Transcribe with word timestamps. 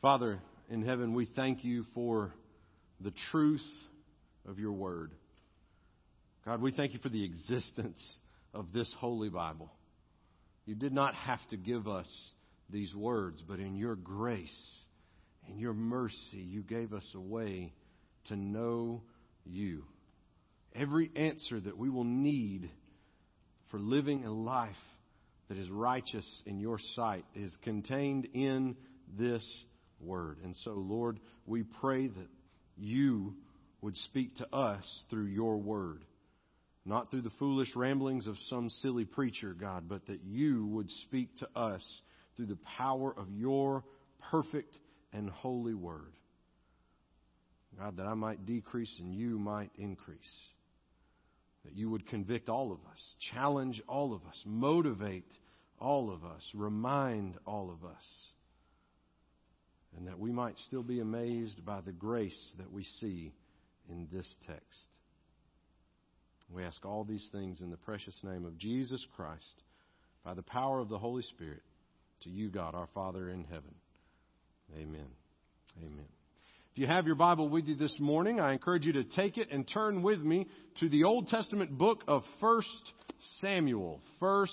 Father 0.00 0.38
in 0.70 0.82
heaven, 0.82 1.12
we 1.12 1.26
thank 1.26 1.64
you 1.64 1.84
for 1.92 2.32
the 3.00 3.12
truth 3.32 3.66
of 4.46 4.60
your 4.60 4.70
word. 4.70 5.10
God, 6.44 6.62
we 6.62 6.70
thank 6.70 6.92
you 6.92 7.00
for 7.00 7.08
the 7.08 7.24
existence 7.24 8.00
of 8.54 8.72
this 8.72 8.92
holy 9.00 9.28
Bible. 9.28 9.72
You 10.66 10.76
did 10.76 10.92
not 10.92 11.16
have 11.16 11.44
to 11.48 11.56
give 11.56 11.88
us 11.88 12.06
these 12.70 12.94
words, 12.94 13.42
but 13.46 13.58
in 13.58 13.74
your 13.74 13.96
grace, 13.96 14.48
in 15.48 15.58
your 15.58 15.74
mercy, 15.74 16.36
you 16.36 16.62
gave 16.62 16.92
us 16.92 17.06
a 17.16 17.20
way 17.20 17.72
to 18.26 18.36
know 18.36 19.02
you. 19.44 19.82
Every 20.76 21.10
answer 21.16 21.58
that 21.58 21.76
we 21.76 21.90
will 21.90 22.04
need 22.04 22.70
for 23.72 23.80
living 23.80 24.24
a 24.24 24.32
life 24.32 24.70
that 25.48 25.58
is 25.58 25.68
righteous 25.68 26.42
in 26.46 26.60
your 26.60 26.78
sight 26.94 27.24
is 27.34 27.52
contained 27.64 28.28
in 28.32 28.76
this 29.18 29.42
word. 30.00 30.38
And 30.44 30.56
so, 30.64 30.72
Lord, 30.72 31.20
we 31.46 31.62
pray 31.62 32.06
that 32.08 32.28
you 32.76 33.34
would 33.80 33.96
speak 33.96 34.36
to 34.36 34.54
us 34.54 34.84
through 35.10 35.26
your 35.26 35.56
word. 35.56 36.04
Not 36.84 37.10
through 37.10 37.22
the 37.22 37.30
foolish 37.38 37.74
ramblings 37.76 38.26
of 38.26 38.36
some 38.48 38.70
silly 38.70 39.04
preacher, 39.04 39.54
God, 39.54 39.88
but 39.88 40.06
that 40.06 40.20
you 40.24 40.66
would 40.66 40.90
speak 41.02 41.36
to 41.38 41.48
us 41.54 41.82
through 42.36 42.46
the 42.46 42.58
power 42.78 43.14
of 43.16 43.30
your 43.30 43.84
perfect 44.30 44.74
and 45.12 45.28
holy 45.28 45.74
word. 45.74 46.12
God, 47.78 47.98
that 47.98 48.06
I 48.06 48.14
might 48.14 48.46
decrease 48.46 48.94
and 48.98 49.14
you 49.14 49.38
might 49.38 49.70
increase. 49.76 50.18
That 51.64 51.76
you 51.76 51.90
would 51.90 52.06
convict 52.08 52.48
all 52.48 52.72
of 52.72 52.78
us, 52.90 53.16
challenge 53.34 53.82
all 53.86 54.14
of 54.14 54.24
us, 54.26 54.42
motivate 54.46 55.30
all 55.78 56.10
of 56.10 56.24
us, 56.24 56.42
remind 56.54 57.34
all 57.46 57.70
of 57.70 57.88
us, 57.88 58.32
and 59.96 60.06
that 60.06 60.18
we 60.18 60.30
might 60.30 60.58
still 60.58 60.82
be 60.82 61.00
amazed 61.00 61.64
by 61.64 61.80
the 61.80 61.92
grace 61.92 62.54
that 62.58 62.72
we 62.72 62.84
see 63.00 63.32
in 63.88 64.08
this 64.12 64.32
text. 64.46 64.88
We 66.50 66.64
ask 66.64 66.84
all 66.84 67.04
these 67.04 67.28
things 67.32 67.60
in 67.60 67.70
the 67.70 67.76
precious 67.76 68.18
name 68.22 68.44
of 68.44 68.58
Jesus 68.58 69.04
Christ, 69.16 69.62
by 70.24 70.34
the 70.34 70.42
power 70.42 70.80
of 70.80 70.88
the 70.88 70.98
Holy 70.98 71.22
Spirit, 71.22 71.62
to 72.22 72.30
you, 72.30 72.48
God, 72.48 72.74
our 72.74 72.88
Father 72.94 73.30
in 73.30 73.44
heaven. 73.44 73.74
Amen. 74.74 75.06
Amen. 75.78 76.06
If 76.72 76.78
you 76.78 76.86
have 76.86 77.06
your 77.06 77.16
Bible 77.16 77.48
with 77.48 77.66
you 77.66 77.74
this 77.74 77.96
morning, 77.98 78.40
I 78.40 78.52
encourage 78.52 78.84
you 78.84 78.92
to 78.94 79.04
take 79.04 79.36
it 79.36 79.50
and 79.50 79.66
turn 79.66 80.02
with 80.02 80.20
me 80.20 80.46
to 80.80 80.88
the 80.88 81.04
Old 81.04 81.28
Testament 81.28 81.76
book 81.76 82.02
of 82.06 82.22
1 82.40 82.62
Samuel. 83.40 84.00
1 84.18 84.46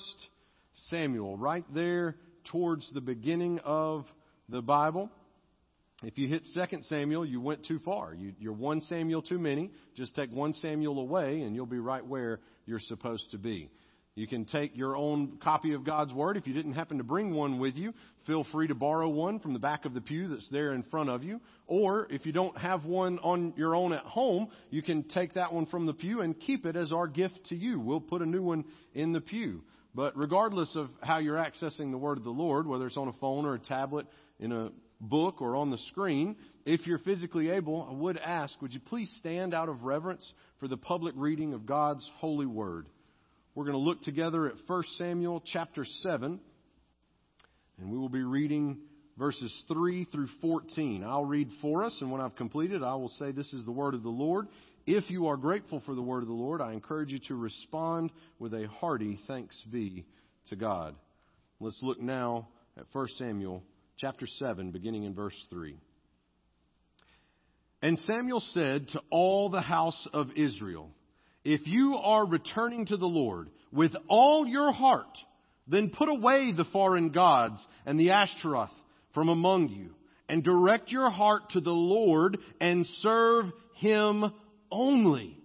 Samuel, 0.89 1.38
right 1.38 1.66
there 1.73 2.16
towards 2.52 2.91
the 2.94 3.02
beginning 3.02 3.59
of 3.63 4.06
the 4.50 4.61
Bible. 4.61 5.09
If 6.06 6.20
you 6.20 6.28
hit 6.28 6.48
2 6.53 6.84
Samuel, 6.84 7.25
you 7.25 7.42
went 7.42 7.66
too 7.66 7.80
far. 7.80 8.14
You, 8.14 8.34
you're 8.39 8.53
one 8.53 8.80
Samuel 8.81 9.23
too 9.23 9.39
many. 9.39 9.72
Just 9.95 10.16
take 10.16 10.31
one 10.31 10.53
Samuel 10.53 11.00
away, 11.00 11.42
and 11.42 11.56
you'll 11.56 11.66
be 11.66 11.80
right 11.80 12.06
where 12.06 12.42
you're 12.67 12.80
supposed 12.80 13.31
to 13.31 13.39
be. 13.39 13.72
You 14.14 14.28
can 14.28 14.45
take 14.45 14.78
your 14.78 14.95
own 14.95 15.39
copy 15.44 15.73
of 15.73 15.84
God's 15.84 16.14
Word. 16.14 16.38
If 16.38 16.45
you 16.45 16.53
didn't 16.53 16.73
happen 16.73 17.00
to 17.00 17.03
bring 17.03 17.34
one 17.34 17.58
with 17.58 17.75
you, 17.75 17.92
feel 18.28 18.45
free 18.52 18.67
to 18.67 18.75
borrow 18.75 19.09
one 19.09 19.39
from 19.39 19.53
the 19.53 19.59
back 19.59 19.86
of 19.86 19.95
the 19.95 20.00
pew 20.00 20.28
that's 20.28 20.47
there 20.50 20.73
in 20.73 20.84
front 20.84 21.09
of 21.09 21.23
you. 21.23 21.42
Or 21.66 22.06
if 22.12 22.28
you 22.28 22.31
don't 22.31 22.56
have 22.56 22.86
one 22.86 23.17
on 23.19 23.56
your 23.58 23.75
own 23.75 23.92
at 23.92 24.03
home, 24.03 24.50
you 24.69 24.84
can 24.84 25.03
take 25.09 25.34
that 25.34 25.53
one 25.53 25.66
from 25.66 25.88
the 25.88 25.94
pew 25.94 26.22
and 26.22 26.40
keep 26.40 26.67
it 26.67 26.75
as 26.75 26.92
our 26.92 27.08
gift 27.08 27.47
to 27.50 27.56
you. 27.56 27.80
We'll 27.80 28.00
put 28.00 28.22
a 28.22 28.28
new 28.28 28.44
one 28.44 28.66
in 28.94 29.12
the 29.12 29.22
pew. 29.22 29.64
But 29.95 30.16
regardless 30.16 30.75
of 30.75 30.92
how 31.02 31.17
you're 31.17 31.38
accessing 31.38 31.90
the 31.90 31.97
Word 31.97 32.19
of 32.19 32.23
the 32.23 32.30
Lord, 32.30 32.67
whether 32.67 32.86
it's 32.86 32.97
on 32.97 33.08
a 33.08 33.14
phone 33.14 33.45
or 33.45 33.56
a 33.56 33.59
tablet, 33.59 34.06
in 34.40 34.52
a 34.52 34.69
book 35.09 35.42
or 35.42 35.56
on 35.56 35.72
the 35.72 35.78
screen, 35.89 36.36
if 36.66 36.86
you're 36.86 37.00
physically 37.00 37.50
able, 37.50 37.88
I 37.89 37.94
would 37.94 38.17
ask, 38.17 38.59
would 38.61 38.73
you 38.73 38.80
please 38.80 39.14
stand 39.20 39.53
out 39.53 39.70
of 39.70 39.84
reverence 39.84 40.31
for 40.59 40.67
the 40.67 40.78
public 40.78 41.14
reading 41.17 41.53
of 41.53 41.66
God's 41.66 42.09
holy 42.16 42.46
Word? 42.46 42.88
We're 43.53 43.66
going 43.66 43.78
to 43.78 43.79
look 43.79 44.02
together 44.02 44.47
at 44.47 44.56
1 44.68 44.84
Samuel 44.97 45.41
chapter 45.46 45.85
7, 46.02 46.40
and 47.79 47.91
we 47.91 47.97
will 47.97 48.09
be 48.09 48.24
reading 48.24 48.79
verses 49.18 49.63
3 49.68 50.06
through 50.06 50.28
14. 50.41 51.03
I'll 51.03 51.25
read 51.25 51.50
for 51.62 51.84
us, 51.84 51.97
and 52.02 52.12
when 52.12 52.22
I've 52.22 52.35
completed, 52.35 52.84
I 52.84 52.96
will 52.96 53.09
say, 53.09 53.31
This 53.31 53.53
is 53.53 53.63
the 53.63 53.72
Word 53.72 53.94
of 53.94 54.03
the 54.03 54.09
Lord. 54.09 54.47
If 54.88 55.09
you 55.09 55.28
are 55.28 55.38
grateful 55.38 55.81
for 55.84 55.96
the 55.96 56.02
word 56.02 56.22
of 56.22 56.28
the 56.28 56.35
Lord, 56.35 56.62
I 56.62 56.74
encourage 56.74 57.09
you 57.09 57.18
to 57.28 57.35
respond 57.35 58.12
with 58.38 58.53
a 58.53 58.68
hearty 58.68 59.18
thanks 59.25 59.59
be 59.72 60.06
to 60.50 60.56
God. 60.56 60.96
Let's 61.59 61.79
look 61.81 62.00
now 62.00 62.50
at 62.78 62.85
1 62.91 63.08
Samuel 63.18 63.63
chapter 63.97 64.28
7, 64.28 64.72
beginning 64.72 65.03
in 65.03 65.13
verse 65.13 65.35
3. 65.50 65.78
And 67.81 67.97
Samuel 68.00 68.41
said 68.51 68.89
to 68.89 69.01
all 69.09 69.50
the 69.50 69.61
house 69.61 70.07
of 70.13 70.28
Israel, 70.35 70.89
If 71.44 71.66
you 71.66 71.95
are 71.95 72.25
returning 72.25 72.88
to 72.88 72.97
the 72.97 73.05
Lord 73.05 73.50
with 73.72 73.94
all 74.07 74.45
your 74.47 74.72
heart, 74.72 75.17
then 75.67 75.91
put 75.95 76.09
away 76.09 76.51
the 76.51 76.66
foreign 76.66 77.11
gods 77.11 77.66
and 77.85 78.00
the 78.00 78.11
Ashtaroth 78.11 78.72
from 79.13 79.29
among 79.29 79.69
you, 79.69 79.91
and 80.28 80.44
direct 80.44 80.91
your 80.91 81.09
heart 81.09 81.51
to 81.51 81.61
the 81.61 81.72
Lord 81.72 82.38
and 82.59 82.85
serve 83.00 83.45
him 83.75 84.31
only, 84.72 85.38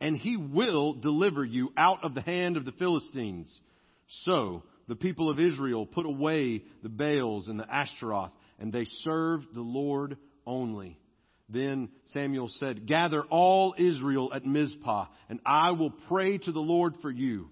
and 0.00 0.16
he 0.16 0.36
will 0.36 0.94
deliver 0.94 1.44
you 1.44 1.72
out 1.76 2.04
of 2.04 2.14
the 2.14 2.20
hand 2.20 2.56
of 2.56 2.64
the 2.64 2.72
Philistines. 2.72 3.60
So 4.24 4.62
the 4.88 4.96
people 4.96 5.30
of 5.30 5.40
Israel 5.40 5.86
put 5.86 6.06
away 6.06 6.62
the 6.82 6.88
Baals 6.88 7.48
and 7.48 7.58
the 7.58 7.70
Ashtaroth, 7.72 8.32
and 8.58 8.72
they 8.72 8.84
served 8.84 9.46
the 9.54 9.60
Lord 9.60 10.16
only. 10.46 10.98
Then 11.48 11.90
Samuel 12.12 12.48
said, 12.48 12.86
Gather 12.86 13.22
all 13.22 13.74
Israel 13.78 14.32
at 14.34 14.44
Mizpah, 14.44 15.06
and 15.28 15.40
I 15.44 15.72
will 15.72 15.92
pray 16.08 16.38
to 16.38 16.52
the 16.52 16.60
Lord 16.60 16.94
for 17.02 17.10
you. 17.10 17.50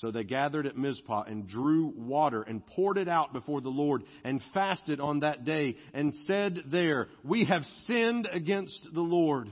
So 0.00 0.10
they 0.10 0.24
gathered 0.24 0.66
at 0.66 0.76
Mizpah 0.76 1.22
and 1.22 1.48
drew 1.48 1.86
water 1.96 2.42
and 2.42 2.66
poured 2.66 2.98
it 2.98 3.08
out 3.08 3.32
before 3.32 3.62
the 3.62 3.70
Lord 3.70 4.02
and 4.24 4.42
fasted 4.52 5.00
on 5.00 5.20
that 5.20 5.44
day 5.44 5.76
and 5.94 6.12
said 6.26 6.64
there, 6.70 7.08
We 7.24 7.46
have 7.46 7.64
sinned 7.86 8.28
against 8.30 8.88
the 8.92 9.00
Lord 9.00 9.50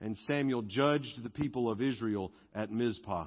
and 0.00 0.16
Samuel 0.26 0.62
judged 0.62 1.22
the 1.22 1.30
people 1.30 1.70
of 1.70 1.80
Israel 1.80 2.32
at 2.54 2.70
Mizpah. 2.70 3.26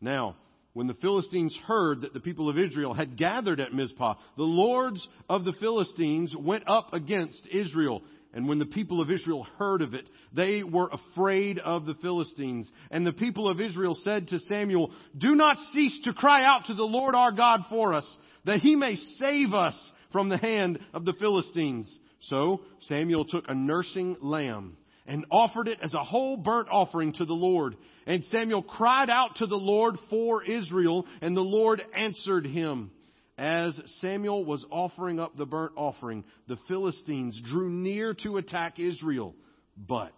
Now, 0.00 0.36
when 0.72 0.86
the 0.86 0.94
Philistines 0.94 1.58
heard 1.66 2.02
that 2.02 2.14
the 2.14 2.20
people 2.20 2.48
of 2.48 2.58
Israel 2.58 2.94
had 2.94 3.16
gathered 3.16 3.60
at 3.60 3.72
Mizpah, 3.72 4.14
the 4.36 4.42
lords 4.42 5.06
of 5.28 5.44
the 5.44 5.52
Philistines 5.54 6.34
went 6.38 6.64
up 6.68 6.92
against 6.92 7.48
Israel. 7.50 8.02
And 8.32 8.48
when 8.48 8.60
the 8.60 8.66
people 8.66 9.00
of 9.00 9.10
Israel 9.10 9.44
heard 9.58 9.82
of 9.82 9.94
it, 9.94 10.08
they 10.32 10.62
were 10.62 10.88
afraid 10.92 11.58
of 11.58 11.86
the 11.86 11.96
Philistines. 11.96 12.70
And 12.90 13.04
the 13.04 13.12
people 13.12 13.48
of 13.48 13.60
Israel 13.60 13.98
said 14.04 14.28
to 14.28 14.38
Samuel, 14.38 14.92
Do 15.18 15.34
not 15.34 15.56
cease 15.72 16.00
to 16.04 16.12
cry 16.12 16.44
out 16.44 16.66
to 16.66 16.74
the 16.74 16.84
Lord 16.84 17.16
our 17.16 17.32
God 17.32 17.62
for 17.68 17.92
us, 17.92 18.18
that 18.44 18.60
he 18.60 18.76
may 18.76 18.94
save 18.94 19.52
us 19.52 19.74
from 20.12 20.28
the 20.28 20.38
hand 20.38 20.78
of 20.94 21.04
the 21.04 21.14
Philistines. 21.14 21.98
So 22.20 22.60
Samuel 22.82 23.24
took 23.24 23.44
a 23.48 23.54
nursing 23.54 24.16
lamb 24.20 24.76
and 25.10 25.26
offered 25.28 25.66
it 25.66 25.80
as 25.82 25.92
a 25.92 26.04
whole 26.04 26.36
burnt 26.36 26.68
offering 26.70 27.12
to 27.12 27.24
the 27.24 27.34
Lord. 27.34 27.76
And 28.06 28.24
Samuel 28.26 28.62
cried 28.62 29.10
out 29.10 29.36
to 29.36 29.46
the 29.46 29.56
Lord 29.56 29.96
for 30.08 30.44
Israel, 30.44 31.04
and 31.20 31.36
the 31.36 31.40
Lord 31.40 31.82
answered 31.96 32.46
him. 32.46 32.92
As 33.36 33.78
Samuel 34.00 34.44
was 34.44 34.64
offering 34.70 35.18
up 35.18 35.36
the 35.36 35.46
burnt 35.46 35.72
offering, 35.74 36.22
the 36.46 36.58
Philistines 36.68 37.40
drew 37.44 37.68
near 37.68 38.14
to 38.22 38.36
attack 38.36 38.78
Israel. 38.78 39.34
But 39.76 40.14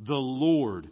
the 0.00 0.14
Lord 0.14 0.88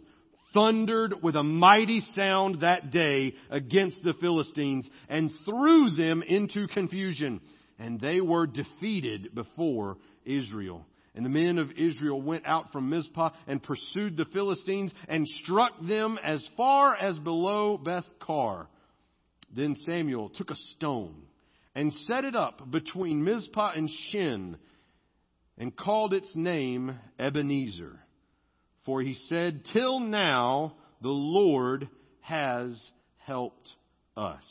thundered 0.53 1.15
with 1.23 1.35
a 1.35 1.43
mighty 1.43 2.01
sound 2.13 2.61
that 2.61 2.91
day 2.91 3.33
against 3.49 4.03
the 4.03 4.13
Philistines 4.13 4.87
and 5.09 5.31
threw 5.43 5.89
them 5.89 6.21
into 6.21 6.67
confusion. 6.67 7.41
And 7.79 7.99
they 7.99 8.21
were 8.21 8.45
defeated 8.45 9.33
before 9.33 9.97
Israel. 10.23 10.85
And 11.17 11.25
the 11.25 11.31
men 11.31 11.57
of 11.57 11.71
Israel 11.71 12.21
went 12.21 12.45
out 12.45 12.71
from 12.71 12.91
Mizpah 12.91 13.31
and 13.47 13.61
pursued 13.61 14.15
the 14.15 14.25
Philistines 14.25 14.93
and 15.07 15.27
struck 15.27 15.71
them 15.81 16.19
as 16.23 16.47
far 16.55 16.95
as 16.95 17.17
below 17.17 17.79
Beth 17.79 18.05
Kar. 18.19 18.67
Then 19.51 19.73
Samuel 19.77 20.29
took 20.29 20.51
a 20.51 20.55
stone 20.75 21.23
and 21.73 21.91
set 21.91 22.23
it 22.23 22.35
up 22.35 22.69
between 22.69 23.23
Mizpah 23.23 23.71
and 23.75 23.89
Shin 23.89 24.57
and 25.57 25.75
called 25.75 26.13
its 26.13 26.31
name 26.35 26.95
Ebenezer. 27.17 27.97
For 28.85 29.01
he 29.01 29.15
said, 29.15 29.63
Till 29.73 29.99
now 29.99 30.75
the 31.01 31.09
Lord 31.09 31.89
has 32.21 32.91
helped 33.25 33.69
us. 34.15 34.43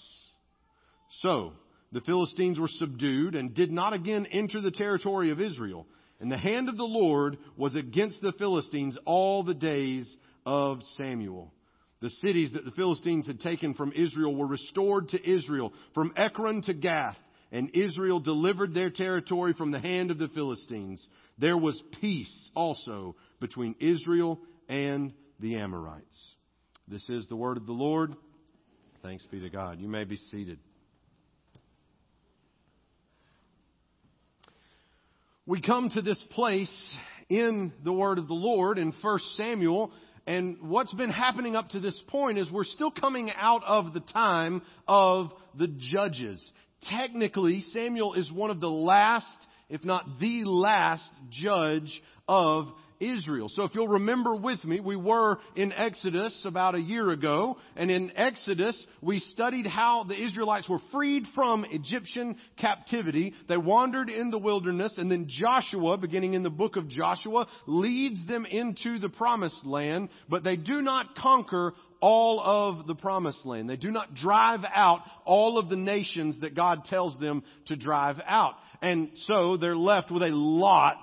So 1.21 1.53
the 1.93 2.01
Philistines 2.01 2.59
were 2.59 2.67
subdued 2.67 3.37
and 3.37 3.55
did 3.55 3.71
not 3.71 3.93
again 3.93 4.27
enter 4.27 4.61
the 4.61 4.73
territory 4.73 5.31
of 5.31 5.41
Israel. 5.41 5.87
And 6.21 6.31
the 6.31 6.39
hand 6.39 6.69
of 6.69 6.77
the 6.77 6.85
Lord 6.85 7.39
was 7.57 7.75
against 7.75 8.23
the 8.23 8.33
Philistines 8.33 8.97
all 9.05 9.43
the 9.43 9.55
days 9.55 10.17
of 10.45 10.81
Samuel. 10.97 11.53
The 12.01 12.11
cities 12.11 12.53
that 12.53 12.65
the 12.65 12.71
Philistines 12.73 13.27
had 13.27 13.41
taken 13.41 13.75
from 13.75 13.93
Israel 13.93 14.35
were 14.35 14.47
restored 14.47 15.09
to 15.11 15.31
Israel, 15.31 15.73
from 15.95 16.13
Ekron 16.17 16.63
to 16.63 16.75
Gath, 16.75 17.17
and 17.53 17.71
Israel 17.75 18.21
delivered 18.21 18.75
their 18.75 18.91
territory 18.91 19.55
from 19.55 19.71
the 19.71 19.81
hand 19.81 20.11
of 20.11 20.19
the 20.19 20.29
Philistines, 20.29 21.07
there 21.39 21.57
was 21.57 21.81
peace 22.01 22.51
also 22.55 23.17
between 23.41 23.75
Israel 23.79 24.41
and 24.69 25.13
the 25.41 25.57
Amorites. 25.57 26.35
This 26.89 27.09
is 27.09 27.27
the 27.29 27.37
word 27.37 27.57
of 27.57 27.67
the 27.67 27.73
Lord. 27.73 28.15
Thanks 29.03 29.25
be 29.27 29.41
to 29.41 29.51
God. 29.51 29.81
You 29.81 29.89
may 29.89 30.05
be 30.05 30.17
seated. 30.17 30.59
We 35.49 35.61
come 35.61 35.91
to 35.91 36.03
this 36.03 36.21
place 36.31 36.97
in 37.29 37.73
the 37.85 37.93
word 37.93 38.19
of 38.19 38.27
the 38.27 38.35
Lord 38.35 38.79
in 38.79 38.93
1 39.01 39.19
Samuel 39.37 39.93
and 40.27 40.57
what's 40.61 40.93
been 40.93 41.11
happening 41.11 41.55
up 41.55 41.69
to 41.69 41.79
this 41.79 41.97
point 42.09 42.37
is 42.37 42.51
we're 42.51 42.65
still 42.65 42.91
coming 42.91 43.31
out 43.31 43.63
of 43.65 43.95
the 43.95 44.01
time 44.01 44.63
of 44.89 45.31
the 45.57 45.69
judges. 45.69 46.51
Technically, 46.91 47.61
Samuel 47.61 48.15
is 48.15 48.29
one 48.33 48.51
of 48.51 48.61
the 48.61 48.69
last, 48.69 49.37
if 49.71 49.85
not 49.85 50.19
the 50.19 50.43
last, 50.45 51.09
judge 51.31 52.03
of 52.27 52.67
Israel. 53.01 53.49
So 53.49 53.65
if 53.65 53.75
you'll 53.75 53.89
remember 53.89 54.35
with 54.35 54.65
me, 54.65 54.81
we 54.81 54.97
were 54.97 55.39
in 55.55 55.73
Exodus 55.73 56.45
about 56.45 56.75
a 56.75 56.81
year 56.81 57.11
ago, 57.11 57.57
and 57.77 57.91
in 57.91 58.13
Exodus, 58.17 58.87
we 59.01 59.19
studied 59.19 59.67
how 59.67 60.05
the 60.05 60.21
Israelites 60.21 60.69
were 60.69 60.81
freed 60.93 61.25
from 61.35 61.65
Egyptian 61.71 62.37
captivity. 62.59 63.35
They 63.49 63.57
wandered 63.57 64.09
in 64.09 64.31
the 64.31 64.39
wilderness, 64.39 64.95
and 64.99 65.11
then 65.11 65.27
Joshua, 65.29 65.97
beginning 65.97 66.35
in 66.35 66.43
the 66.43 66.51
book 66.51 66.77
of 66.77 66.89
Joshua, 66.89 67.47
leads 67.67 68.27
them 68.27 68.47
into 68.47 68.99
the 68.99 69.09
promised 69.09 69.65
land, 69.65 70.09
but 70.29 70.45
they 70.45 70.57
do 70.57 70.83
not 70.83 71.17
conquer 71.17 71.75
all 72.01 72.41
of 72.41 72.87
the 72.87 72.95
promised 72.95 73.45
land. 73.47 73.69
They 73.69 73.77
do 73.77 73.91
not 73.91 74.15
drive 74.15 74.61
out 74.73 75.01
all 75.25 75.59
of 75.59 75.69
the 75.69 75.77
nations 75.77 76.41
that 76.41 76.55
God 76.55 76.85
tells 76.85 77.19
them 77.19 77.43
to 77.67 77.77
drive 77.77 78.21
out. 78.27 78.55
And 78.83 79.11
so 79.25 79.57
they're 79.57 79.77
left 79.77 80.11
with 80.11 80.23
a 80.23 80.29
lot 80.29 81.03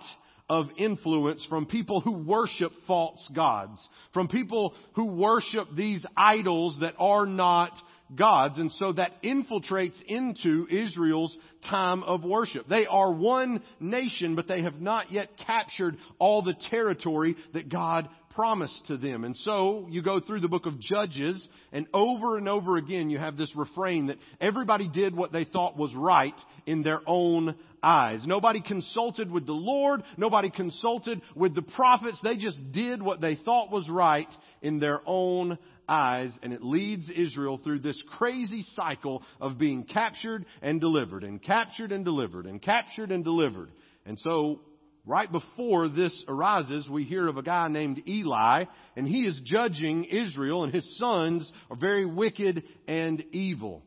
of 0.54 0.68
influence 0.78 1.44
from 1.50 1.66
people 1.66 2.00
who 2.00 2.12
worship 2.12 2.72
false 2.86 3.28
gods, 3.36 3.82
from 4.14 4.28
people 4.28 4.76
who 4.94 5.06
worship 5.06 5.68
these 5.76 6.06
idols 6.16 6.78
that 6.82 6.94
are 7.00 7.26
not 7.26 7.72
gods. 8.16 8.60
And 8.60 8.72
so 8.74 8.94
that 8.94 9.24
infiltrates 9.24 10.00
into 10.08 10.68
Israel's 10.70 11.36
time 11.68 12.04
of 12.04 12.24
worship. 12.24 12.68
They 12.70 12.86
are 12.86 13.12
one 13.12 13.64
nation, 13.80 14.36
but 14.36 14.48
they 14.48 14.62
have 14.62 14.80
not 14.80 15.12
yet 15.12 15.30
captured 15.44 15.98
all 16.20 16.44
the 16.44 16.56
territory 16.70 17.36
that 17.56 17.70
God 17.70 18.08
promised 18.36 18.86
to 18.88 18.98
them. 18.98 19.24
And 19.24 19.36
so 19.38 19.88
you 19.90 20.04
go 20.04 20.20
through 20.20 20.42
the 20.42 20.48
book 20.48 20.68
of 20.68 20.80
Judges 20.80 21.48
and 21.72 21.88
over 21.94 22.38
and 22.38 22.48
over 22.48 22.78
again 22.78 23.10
you 23.10 23.18
have 23.18 23.38
this 23.38 23.56
refrain 23.56 24.08
that 24.08 24.18
everybody 24.40 24.88
did 24.88 25.16
what 25.16 25.32
they 25.32 25.46
thought 25.46 25.78
was 25.78 25.94
right 25.96 26.34
in 26.68 26.84
their 26.84 27.02
own 27.08 27.56
eyes. 27.84 28.26
Nobody 28.26 28.62
consulted 28.62 29.30
with 29.30 29.46
the 29.46 29.54
Lord. 29.54 30.04
Nobody 30.18 30.50
consulted 30.50 31.22
with 31.36 31.54
the 31.54 31.62
prophets. 31.62 32.20
They 32.24 32.38
just 32.38 32.72
did 32.72 33.02
what 33.02 33.22
they 33.22 33.36
thought 33.36 33.72
was 33.72 33.90
right 33.90 34.30
in 34.62 34.80
their 34.80 35.02
own 35.06 35.58
eyes 35.88 36.38
and 36.42 36.54
it 36.54 36.64
leads 36.64 37.10
Israel 37.10 37.60
through 37.62 37.80
this 37.80 38.02
crazy 38.18 38.64
cycle 38.74 39.22
of 39.42 39.58
being 39.58 39.84
captured 39.84 40.46
and 40.62 40.80
delivered 40.80 41.24
and 41.24 41.42
captured 41.42 41.92
and 41.92 42.06
delivered 42.06 42.46
and 42.46 42.62
captured 42.62 43.12
and 43.12 43.24
delivered. 43.24 43.70
And 44.06 44.18
so 44.20 44.62
right 45.06 45.32
before 45.32 45.90
this 45.90 46.24
arises, 46.28 46.88
we 46.90 47.04
hear 47.04 47.28
of 47.28 47.38
a 47.38 47.44
guy 47.44 47.68
named 47.68 48.02
Eli, 48.08 48.66
and 48.96 49.08
he 49.08 49.20
is 49.22 49.42
judging 49.44 50.06
Israel, 50.06 50.64
and 50.64 50.74
his 50.74 50.98
sons 50.98 51.52
are 51.70 51.78
very 51.78 52.06
wicked 52.06 52.64
and 52.88 53.24
evil. 53.32 53.84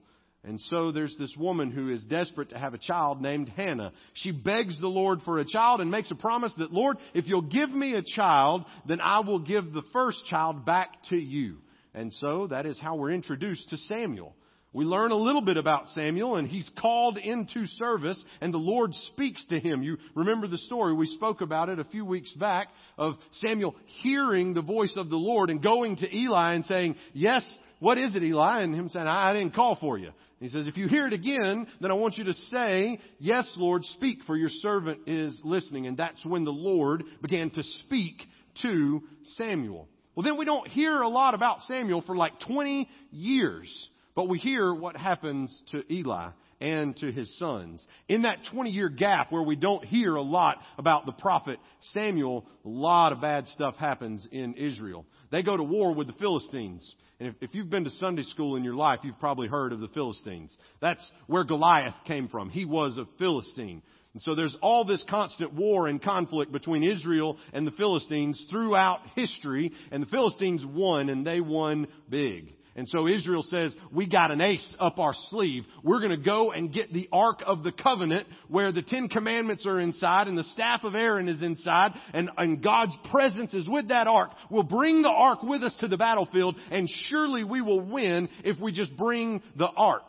And 0.47 0.61
so 0.61 0.93
there's 0.93 1.17
this 1.19 1.35
woman 1.37 1.73
who 1.73 1.91
is 1.91 2.05
desperate 2.05 2.51
to 2.51 2.59
have 2.59 2.73
a 2.73 2.79
child 2.79 3.21
named 3.21 3.49
Hannah. 3.49 3.93
She 4.15 4.31
begs 4.31 4.81
the 4.81 4.87
Lord 4.87 5.21
for 5.25 5.39
a 5.39 5.45
child 5.45 5.81
and 5.81 5.91
makes 5.91 6.13
a 6.13 6.15
promise 6.15 6.53
that, 6.59 6.73
Lord, 6.73 6.99
if 7.15 7.27
you'll 7.27 7.43
give 7.43 7.71
me 7.71 7.95
a 7.95 8.03
child, 8.03 8.65
then 8.87 9.01
I 9.01 9.21
will 9.21 9.41
give 9.41 9.73
the 9.73 9.83
first 9.93 10.25
child 10.27 10.65
back 10.65 10.91
to 11.11 11.17
you. 11.17 11.57
And 11.95 12.13
so 12.13 12.47
that 12.47 12.65
is 12.65 12.79
how 12.79 12.95
we're 12.95 13.11
introduced 13.11 13.71
to 13.71 13.77
Samuel. 13.77 14.37
We 14.73 14.85
learn 14.85 15.11
a 15.11 15.17
little 15.17 15.41
bit 15.41 15.57
about 15.57 15.89
Samuel 15.89 16.37
and 16.37 16.47
he's 16.47 16.71
called 16.79 17.19
into 17.19 17.67
service 17.67 18.23
and 18.41 18.55
the 18.55 18.59
Lord 18.59 18.95
speaks 19.13 19.45
to 19.47 19.59
him. 19.59 19.83
You 19.83 19.97
remember 20.15 20.47
the 20.47 20.59
story. 20.59 20.93
We 20.93 21.07
spoke 21.07 21.41
about 21.41 21.71
it 21.71 21.81
a 21.81 21.85
few 21.85 22.05
weeks 22.05 22.33
back 22.35 22.69
of 22.99 23.15
Samuel 23.33 23.75
hearing 24.03 24.55
the 24.55 24.63
voice 24.63 24.95
of 24.97 25.09
the 25.11 25.17
Lord 25.17 25.51
and 25.51 25.63
going 25.63 25.97
to 25.97 26.17
Eli 26.17 26.55
and 26.55 26.67
saying, 26.67 26.97
yes, 27.15 27.43
what 27.79 27.99
is 27.99 28.15
it, 28.15 28.23
Eli? 28.23 28.63
And 28.63 28.75
him 28.75 28.89
saying, 28.89 29.07
I 29.07 29.33
didn't 29.33 29.55
call 29.55 29.77
for 29.81 29.99
you. 29.99 30.11
He 30.39 30.51
says, 30.51 30.67
if 30.67 30.77
you 30.77 30.87
hear 30.87 31.07
it 31.07 31.15
again, 31.15 31.67
then 31.81 31.91
I 31.91 31.95
want 31.95 32.19
you 32.19 32.25
to 32.25 32.35
say, 32.35 33.01
yes, 33.19 33.51
Lord, 33.57 33.85
speak 33.85 34.19
for 34.27 34.37
your 34.37 34.51
servant 34.51 35.01
is 35.07 35.39
listening. 35.43 35.87
And 35.87 35.97
that's 35.97 36.25
when 36.27 36.45
the 36.45 36.53
Lord 36.53 37.05
began 37.23 37.51
to 37.51 37.63
speak 37.63 38.17
to 38.63 39.03
Samuel. 39.37 39.89
Well, 40.15 40.25
then 40.25 40.39
we 40.39 40.45
don't 40.45 40.69
hear 40.69 41.01
a 41.01 41.09
lot 41.09 41.35
about 41.35 41.61
Samuel 41.63 42.03
for 42.03 42.17
like 42.17 42.33
20 42.47 42.89
years. 43.11 43.89
But 44.15 44.29
we 44.29 44.39
hear 44.39 44.75
what 44.75 44.97
happens 44.97 45.63
to 45.73 45.91
Eli 45.93 46.31
and 46.61 46.97
to 46.97 47.13
his 47.13 47.39
sons. 47.39 47.87
In 48.09 48.23
that 48.23 48.39
20 48.51 48.71
year 48.71 48.89
gap 48.89 49.31
where 49.31 49.43
we 49.43 49.57
don't 49.57 49.85
hear 49.85 50.15
a 50.15 50.23
lot 50.23 50.59
about 50.79 51.07
the 51.07 51.13
prophet 51.13 51.59
Samuel, 51.93 52.47
a 52.65 52.69
lot 52.69 53.13
of 53.13 53.21
bad 53.21 53.47
stuff 53.49 53.77
happens 53.77 54.27
in 54.33 54.55
Israel. 54.55 55.07
They 55.31 55.43
go 55.43 55.57
to 55.57 55.63
war 55.63 55.95
with 55.95 56.07
the 56.07 56.13
Philistines. 56.15 56.95
And 57.19 57.31
if, 57.31 57.35
if, 57.41 57.55
you've 57.55 57.71
been 57.71 57.85
to 57.85 57.91
Sunday 57.91 58.23
school 58.23 58.57
in 58.57 58.65
your 58.65 58.75
life, 58.75 59.01
you've 59.03 59.19
probably 59.19 59.49
heard 59.49 59.73
of 59.73 59.81
the 59.81 59.89
Philistines. 59.89 60.57
That's 60.81 61.11
where 61.27 61.45
Goliath 61.45 61.95
came 62.07 62.29
from. 62.29 62.51
He 62.51 62.65
was 62.65 62.99
a 62.99 63.07
Philistine. 63.19 63.83
And 64.13 64.23
so 64.23 64.35
there's 64.35 64.57
all 64.63 64.85
this 64.85 65.05
constant 65.11 65.53
war 65.53 65.89
and 65.89 66.03
conflict 66.03 66.53
between 66.53 66.83
Israel 66.83 67.37
and 67.53 67.67
the 67.67 67.73
Philistines 67.73 68.45
throughout 68.51 69.01
history. 69.15 69.73
And 69.91 70.03
the 70.03 70.09
Philistines 70.09 70.65
won, 70.65 71.09
and 71.09 71.27
they 71.27 71.41
won 71.41 71.87
big. 72.09 72.53
And 72.77 72.87
so 72.89 73.09
Israel 73.09 73.43
says, 73.49 73.75
we 73.91 74.07
got 74.07 74.31
an 74.31 74.43
ace 74.43 74.73
up 74.79 74.99
our 74.99 75.15
sleeve. 75.31 75.65
We're 75.83 76.01
going 76.01 76.11
to 76.11 76.19
go 76.19 76.53
and 76.53 76.73
get 76.73 76.93
the 76.93 77.09
Ark 77.11 77.41
of 77.47 77.65
the 77.65 77.73
Covenant 77.73 78.27
where 78.49 78.71
the 78.71 78.83
Ten 78.83 79.09
Commandments 79.09 79.67
are 79.67 79.81
inside 79.81 80.29
and 80.29 80.37
the 80.37 80.45
staff 80.45 80.85
of 80.85 80.95
Aaron 80.95 81.29
is 81.29 81.41
inside 81.41 81.93
and, 82.13 82.31
and 82.37 82.63
God's 82.63 82.95
presence 83.11 83.55
is 83.55 83.67
with 83.67 83.89
that 83.89 84.07
Ark. 84.07 84.31
We'll 84.51 84.63
bring 84.63 85.01
the 85.01 85.09
Ark 85.09 85.43
with 85.43 85.63
us 85.63 85.75
to 85.81 85.89
the 85.89 85.97
battlefield 85.97 86.57
and 86.71 86.89
surely 87.09 87.45
we 87.45 87.63
will 87.63 87.81
win 87.81 88.29
if 88.45 88.61
we 88.61 88.73
just 88.73 88.95
bring 88.95 89.43
the 89.57 89.69
Ark. 89.69 90.05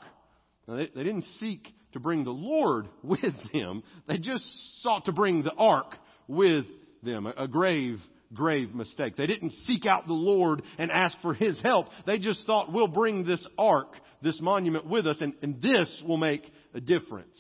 Now, 0.68 0.76
they, 0.76 0.90
they 0.94 1.04
didn't 1.04 1.26
seek 1.40 1.66
to 1.94 2.02
bring 2.02 2.26
the 2.26 2.32
Lord 2.32 2.88
with 3.02 3.34
them. 3.54 3.82
They 4.10 4.18
just 4.18 4.46
sought 4.82 5.06
to 5.06 5.14
bring 5.14 5.44
the 5.44 5.54
Ark 5.54 5.96
with 6.28 6.66
them. 7.02 7.28
A, 7.28 7.44
a 7.44 7.48
grave 7.48 8.02
grave 8.34 8.74
mistake. 8.74 9.16
They 9.16 9.28
didn't 9.28 9.54
seek 9.68 9.86
out 9.86 10.08
the 10.08 10.14
Lord 10.14 10.62
and 10.78 10.92
ask 10.92 11.18
for 11.22 11.34
His 11.34 11.60
help. 11.62 11.88
They 12.06 12.18
just 12.18 12.46
thought, 12.46 12.72
we'll 12.72 12.88
bring 12.88 13.26
this 13.26 13.46
ark, 13.58 13.94
this 14.22 14.40
monument 14.42 14.86
with 14.86 15.08
us, 15.08 15.18
and, 15.22 15.34
and 15.42 15.62
this 15.62 16.04
will 16.08 16.18
make 16.18 16.44
a 16.74 16.82
difference. 16.82 17.38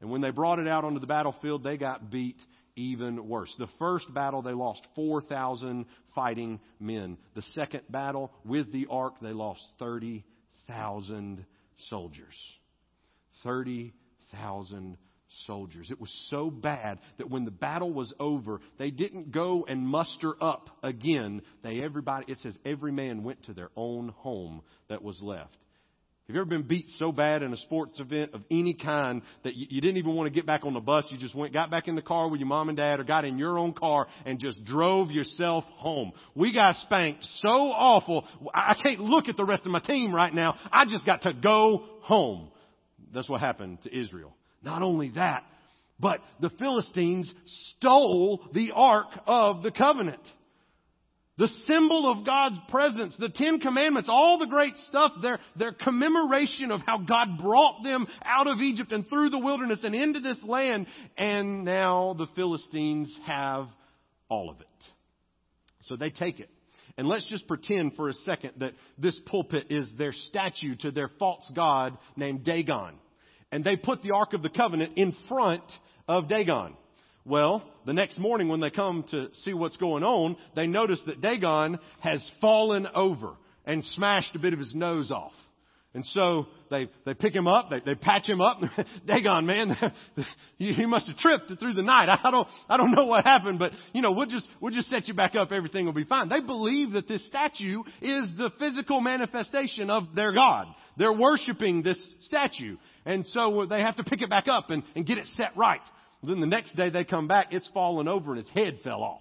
And 0.00 0.10
when 0.10 0.20
they 0.20 0.30
brought 0.30 0.58
it 0.58 0.68
out 0.68 0.84
onto 0.84 1.00
the 1.00 1.06
battlefield, 1.06 1.64
they 1.64 1.76
got 1.76 2.10
beat 2.10 2.36
even 2.76 3.28
worse. 3.28 3.54
The 3.58 3.68
first 3.78 4.12
battle, 4.12 4.42
they 4.42 4.52
lost 4.52 4.86
4,000 4.94 5.86
fighting 6.14 6.60
men. 6.80 7.18
The 7.34 7.42
second 7.54 7.82
battle 7.88 8.32
with 8.44 8.72
the 8.72 8.86
ark, 8.90 9.14
they 9.22 9.32
lost 9.32 9.62
30,000 9.78 11.46
soldiers. 11.88 12.34
30,000 13.42 14.96
soldiers. 15.46 15.90
It 15.90 16.00
was 16.00 16.14
so 16.30 16.50
bad 16.50 16.98
that 17.18 17.30
when 17.30 17.44
the 17.44 17.50
battle 17.50 17.92
was 17.92 18.12
over, 18.18 18.60
they 18.78 18.90
didn't 18.90 19.32
go 19.32 19.64
and 19.68 19.86
muster 19.86 20.34
up 20.40 20.70
again. 20.82 21.42
They 21.62 21.80
everybody 21.80 22.26
it 22.30 22.38
says 22.40 22.56
every 22.64 22.92
man 22.92 23.22
went 23.24 23.44
to 23.44 23.54
their 23.54 23.70
own 23.76 24.08
home 24.08 24.62
that 24.88 25.02
was 25.02 25.20
left. 25.20 25.56
Have 26.26 26.34
you 26.34 26.40
ever 26.40 26.48
been 26.48 26.62
beat 26.62 26.88
so 26.88 27.12
bad 27.12 27.42
in 27.42 27.52
a 27.52 27.56
sports 27.58 28.00
event 28.00 28.32
of 28.32 28.40
any 28.50 28.72
kind 28.72 29.20
that 29.42 29.54
you, 29.54 29.66
you, 29.68 29.80
didn't 29.82 29.98
even 29.98 30.14
want 30.14 30.26
to 30.26 30.34
get 30.34 30.46
back 30.46 30.64
on 30.64 30.72
the 30.72 30.80
bus? 30.80 31.04
You 31.10 31.18
just 31.18 31.34
went, 31.34 31.52
got 31.52 31.70
back 31.70 31.86
in 31.86 31.96
the 31.96 32.02
car 32.02 32.30
with 32.30 32.40
your 32.40 32.46
mom 32.46 32.70
and 32.70 32.78
dad 32.78 32.98
or 32.98 33.04
got 33.04 33.26
in 33.26 33.36
your 33.36 33.58
own 33.58 33.74
car 33.74 34.06
and 34.24 34.38
just 34.38 34.64
drove 34.64 35.10
yourself 35.10 35.64
home. 35.64 36.12
We 36.34 36.54
got 36.54 36.76
spanked 36.76 37.24
so 37.40 37.50
awful. 37.50 38.24
I 38.54 38.74
can't 38.82 39.00
look 39.00 39.28
at 39.28 39.36
the 39.36 39.44
rest 39.44 39.66
of 39.66 39.70
my 39.70 39.80
team 39.80 40.14
right 40.14 40.32
now. 40.32 40.56
I 40.72 40.86
just 40.86 41.04
got 41.04 41.22
to 41.22 41.34
go 41.34 41.84
home. 42.00 42.48
That's 43.12 43.28
what 43.28 43.42
happened 43.42 43.82
to 43.82 43.94
Israel. 43.94 44.34
Not 44.64 44.82
only 44.82 45.10
that, 45.10 45.44
but 46.00 46.20
the 46.40 46.50
Philistines 46.50 47.32
stole 47.76 48.48
the 48.52 48.72
Ark 48.74 49.06
of 49.26 49.62
the 49.62 49.70
Covenant. 49.70 50.22
The 51.36 51.48
symbol 51.66 52.10
of 52.10 52.24
God's 52.24 52.58
presence, 52.68 53.16
the 53.18 53.28
Ten 53.28 53.58
Commandments, 53.58 54.08
all 54.10 54.38
the 54.38 54.46
great 54.46 54.74
stuff, 54.88 55.12
their, 55.20 55.40
their 55.56 55.72
commemoration 55.72 56.70
of 56.70 56.80
how 56.86 56.98
God 56.98 57.38
brought 57.42 57.82
them 57.82 58.06
out 58.24 58.46
of 58.46 58.60
Egypt 58.60 58.92
and 58.92 59.06
through 59.08 59.30
the 59.30 59.38
wilderness 59.38 59.80
and 59.82 59.96
into 59.96 60.20
this 60.20 60.38
land. 60.44 60.86
And 61.18 61.64
now 61.64 62.14
the 62.16 62.28
Philistines 62.36 63.16
have 63.26 63.66
all 64.28 64.48
of 64.48 64.60
it. 64.60 64.66
So 65.86 65.96
they 65.96 66.10
take 66.10 66.38
it. 66.38 66.50
And 66.96 67.08
let's 67.08 67.28
just 67.28 67.48
pretend 67.48 67.96
for 67.96 68.08
a 68.08 68.14
second 68.14 68.52
that 68.58 68.74
this 68.96 69.18
pulpit 69.26 69.66
is 69.70 69.90
their 69.98 70.12
statue 70.12 70.76
to 70.80 70.92
their 70.92 71.10
false 71.18 71.50
god 71.54 71.98
named 72.16 72.44
Dagon 72.44 72.94
and 73.54 73.62
they 73.62 73.76
put 73.76 74.02
the 74.02 74.10
Ark 74.10 74.32
of 74.32 74.42
the 74.42 74.48
Covenant 74.48 74.94
in 74.96 75.14
front 75.28 75.62
of 76.08 76.28
Dagon. 76.28 76.74
Well, 77.24 77.62
the 77.86 77.92
next 77.92 78.18
morning 78.18 78.48
when 78.48 78.58
they 78.58 78.70
come 78.70 79.04
to 79.12 79.28
see 79.44 79.54
what's 79.54 79.76
going 79.76 80.02
on, 80.02 80.36
they 80.56 80.66
notice 80.66 81.00
that 81.06 81.20
Dagon 81.20 81.78
has 82.00 82.28
fallen 82.40 82.88
over 82.96 83.34
and 83.64 83.84
smashed 83.84 84.34
a 84.34 84.40
bit 84.40 84.54
of 84.54 84.58
his 84.58 84.74
nose 84.74 85.12
off. 85.12 85.30
And 85.94 86.04
so 86.06 86.48
they, 86.68 86.88
they 87.06 87.14
pick 87.14 87.32
him 87.32 87.46
up, 87.46 87.70
they, 87.70 87.78
they 87.78 87.94
patch 87.94 88.28
him 88.28 88.40
up. 88.40 88.58
Dagon, 89.06 89.46
man, 89.46 89.76
he 90.58 90.84
must 90.86 91.06
have 91.06 91.16
tripped 91.18 91.52
through 91.60 91.74
the 91.74 91.82
night. 91.82 92.08
I 92.24 92.32
don't, 92.32 92.48
I 92.68 92.76
don't 92.76 92.90
know 92.90 93.06
what 93.06 93.24
happened, 93.24 93.60
but 93.60 93.70
you 93.92 94.02
know, 94.02 94.10
we'll 94.10 94.26
just, 94.26 94.48
we'll 94.60 94.74
just 94.74 94.90
set 94.90 95.06
you 95.06 95.14
back 95.14 95.36
up. 95.40 95.52
Everything 95.52 95.86
will 95.86 95.92
be 95.92 96.02
fine. 96.02 96.28
They 96.28 96.40
believe 96.40 96.90
that 96.94 97.06
this 97.06 97.24
statue 97.28 97.84
is 98.02 98.32
the 98.36 98.50
physical 98.58 99.00
manifestation 99.00 99.90
of 99.90 100.16
their 100.16 100.32
God. 100.32 100.66
They're 100.96 101.12
worshiping 101.12 101.82
this 101.82 102.04
statue. 102.20 102.76
And 103.06 103.26
so 103.26 103.60
uh, 103.60 103.66
they 103.66 103.80
have 103.80 103.96
to 103.96 104.04
pick 104.04 104.22
it 104.22 104.30
back 104.30 104.48
up 104.48 104.70
and, 104.70 104.82
and 104.94 105.06
get 105.06 105.18
it 105.18 105.26
set 105.34 105.56
right. 105.56 105.80
Then 106.22 106.40
the 106.40 106.46
next 106.46 106.74
day 106.76 106.90
they 106.90 107.04
come 107.04 107.28
back, 107.28 107.48
it's 107.50 107.68
fallen 107.74 108.08
over 108.08 108.30
and 108.30 108.40
its 108.40 108.50
head 108.50 108.80
fell 108.82 109.02
off. 109.02 109.20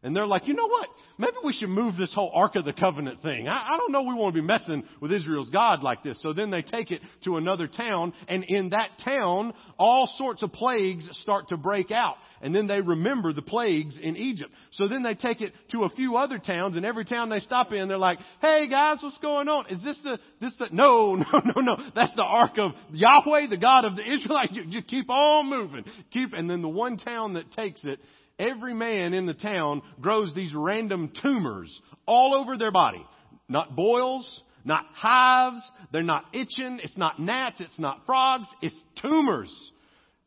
And 0.00 0.14
they're 0.14 0.26
like, 0.26 0.46
you 0.46 0.54
know 0.54 0.68
what? 0.68 0.88
Maybe 1.18 1.34
we 1.44 1.52
should 1.52 1.70
move 1.70 1.96
this 1.96 2.14
whole 2.14 2.30
Ark 2.32 2.54
of 2.54 2.64
the 2.64 2.72
Covenant 2.72 3.20
thing. 3.20 3.48
I, 3.48 3.64
I, 3.74 3.76
don't 3.76 3.90
know 3.90 4.02
we 4.02 4.14
want 4.14 4.32
to 4.32 4.40
be 4.40 4.46
messing 4.46 4.84
with 5.00 5.10
Israel's 5.10 5.50
God 5.50 5.82
like 5.82 6.04
this. 6.04 6.22
So 6.22 6.32
then 6.32 6.50
they 6.50 6.62
take 6.62 6.92
it 6.92 7.02
to 7.24 7.36
another 7.36 7.66
town, 7.66 8.12
and 8.28 8.44
in 8.44 8.68
that 8.70 8.90
town, 9.04 9.54
all 9.76 10.08
sorts 10.16 10.44
of 10.44 10.52
plagues 10.52 11.08
start 11.22 11.48
to 11.48 11.56
break 11.56 11.90
out. 11.90 12.14
And 12.40 12.54
then 12.54 12.68
they 12.68 12.80
remember 12.80 13.32
the 13.32 13.42
plagues 13.42 13.98
in 14.00 14.16
Egypt. 14.16 14.52
So 14.70 14.86
then 14.86 15.02
they 15.02 15.16
take 15.16 15.40
it 15.40 15.52
to 15.72 15.82
a 15.82 15.88
few 15.88 16.16
other 16.16 16.38
towns, 16.38 16.76
and 16.76 16.86
every 16.86 17.04
town 17.04 17.28
they 17.28 17.40
stop 17.40 17.72
in, 17.72 17.88
they're 17.88 17.98
like, 17.98 18.20
hey 18.40 18.68
guys, 18.70 18.98
what's 19.02 19.18
going 19.18 19.48
on? 19.48 19.66
Is 19.66 19.82
this 19.82 19.98
the, 20.04 20.20
this 20.40 20.52
the, 20.60 20.68
no, 20.70 21.14
no, 21.32 21.42
no, 21.44 21.60
no. 21.60 21.76
That's 21.96 22.14
the 22.14 22.22
Ark 22.22 22.52
of 22.58 22.70
Yahweh, 22.92 23.48
the 23.50 23.56
God 23.56 23.84
of 23.84 23.96
the 23.96 24.08
Israelites. 24.08 24.56
Just 24.70 24.86
keep 24.86 25.10
on 25.10 25.50
moving. 25.50 25.84
Keep, 26.12 26.34
and 26.34 26.48
then 26.48 26.62
the 26.62 26.68
one 26.68 26.98
town 26.98 27.34
that 27.34 27.50
takes 27.50 27.82
it 27.82 27.98
every 28.38 28.74
man 28.74 29.14
in 29.14 29.26
the 29.26 29.34
town 29.34 29.82
grows 30.00 30.34
these 30.34 30.54
random 30.54 31.12
tumors 31.22 31.80
all 32.06 32.34
over 32.34 32.56
their 32.56 32.72
body. 32.72 33.04
Not 33.48 33.74
boils, 33.74 34.42
not 34.64 34.84
hives, 34.92 35.62
they're 35.92 36.02
not 36.02 36.24
itching, 36.32 36.80
it's 36.82 36.96
not 36.96 37.18
gnats, 37.18 37.60
it's 37.60 37.78
not 37.78 38.04
frogs, 38.06 38.46
it's 38.60 38.76
tumors. 39.00 39.52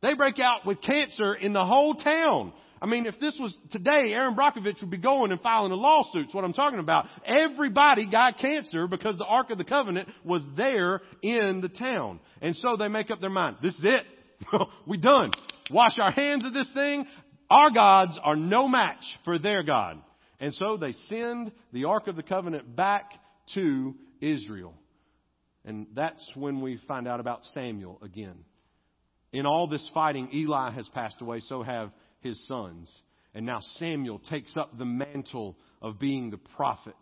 They 0.02 0.14
break 0.14 0.40
out 0.40 0.66
with 0.66 0.82
cancer 0.82 1.34
in 1.34 1.52
the 1.52 1.64
whole 1.64 1.94
town. 1.94 2.52
I 2.82 2.86
mean, 2.86 3.06
if 3.06 3.20
this 3.20 3.38
was 3.38 3.56
today, 3.70 4.12
Erin 4.12 4.34
Brockovich 4.34 4.80
would 4.80 4.90
be 4.90 4.98
going 4.98 5.30
and 5.30 5.40
filing 5.40 5.70
a 5.70 5.76
lawsuit. 5.76 6.24
That's 6.24 6.34
what 6.34 6.42
I'm 6.42 6.52
talking 6.52 6.80
about. 6.80 7.06
Everybody 7.24 8.10
got 8.10 8.38
cancer 8.38 8.88
because 8.88 9.16
the 9.16 9.24
Ark 9.24 9.50
of 9.50 9.58
the 9.58 9.64
Covenant 9.64 10.08
was 10.24 10.42
there 10.56 11.00
in 11.22 11.60
the 11.60 11.68
town. 11.68 12.18
And 12.40 12.56
so 12.56 12.76
they 12.76 12.88
make 12.88 13.12
up 13.12 13.20
their 13.20 13.30
mind. 13.30 13.58
This 13.62 13.74
is 13.74 13.84
it. 13.84 14.04
we 14.88 14.96
done. 14.96 15.30
Wash 15.70 15.96
our 16.00 16.10
hands 16.10 16.44
of 16.44 16.52
this 16.52 16.68
thing. 16.74 17.06
Our 17.52 17.70
gods 17.70 18.18
are 18.24 18.34
no 18.34 18.66
match 18.66 19.04
for 19.26 19.38
their 19.38 19.62
God. 19.62 20.00
And 20.40 20.54
so 20.54 20.78
they 20.78 20.92
send 21.10 21.52
the 21.70 21.84
Ark 21.84 22.08
of 22.08 22.16
the 22.16 22.22
Covenant 22.22 22.74
back 22.74 23.10
to 23.52 23.94
Israel. 24.22 24.72
And 25.62 25.86
that's 25.94 26.26
when 26.34 26.62
we 26.62 26.80
find 26.88 27.06
out 27.06 27.20
about 27.20 27.44
Samuel 27.52 27.98
again. 28.00 28.36
In 29.34 29.44
all 29.44 29.66
this 29.66 29.86
fighting, 29.92 30.30
Eli 30.32 30.70
has 30.70 30.88
passed 30.94 31.20
away, 31.20 31.40
so 31.40 31.62
have 31.62 31.90
his 32.20 32.42
sons. 32.48 32.90
And 33.34 33.44
now 33.44 33.60
Samuel 33.76 34.20
takes 34.30 34.56
up 34.56 34.78
the 34.78 34.86
mantle 34.86 35.58
of 35.82 35.98
being 35.98 36.30
the 36.30 36.40
prophet. 36.56 36.96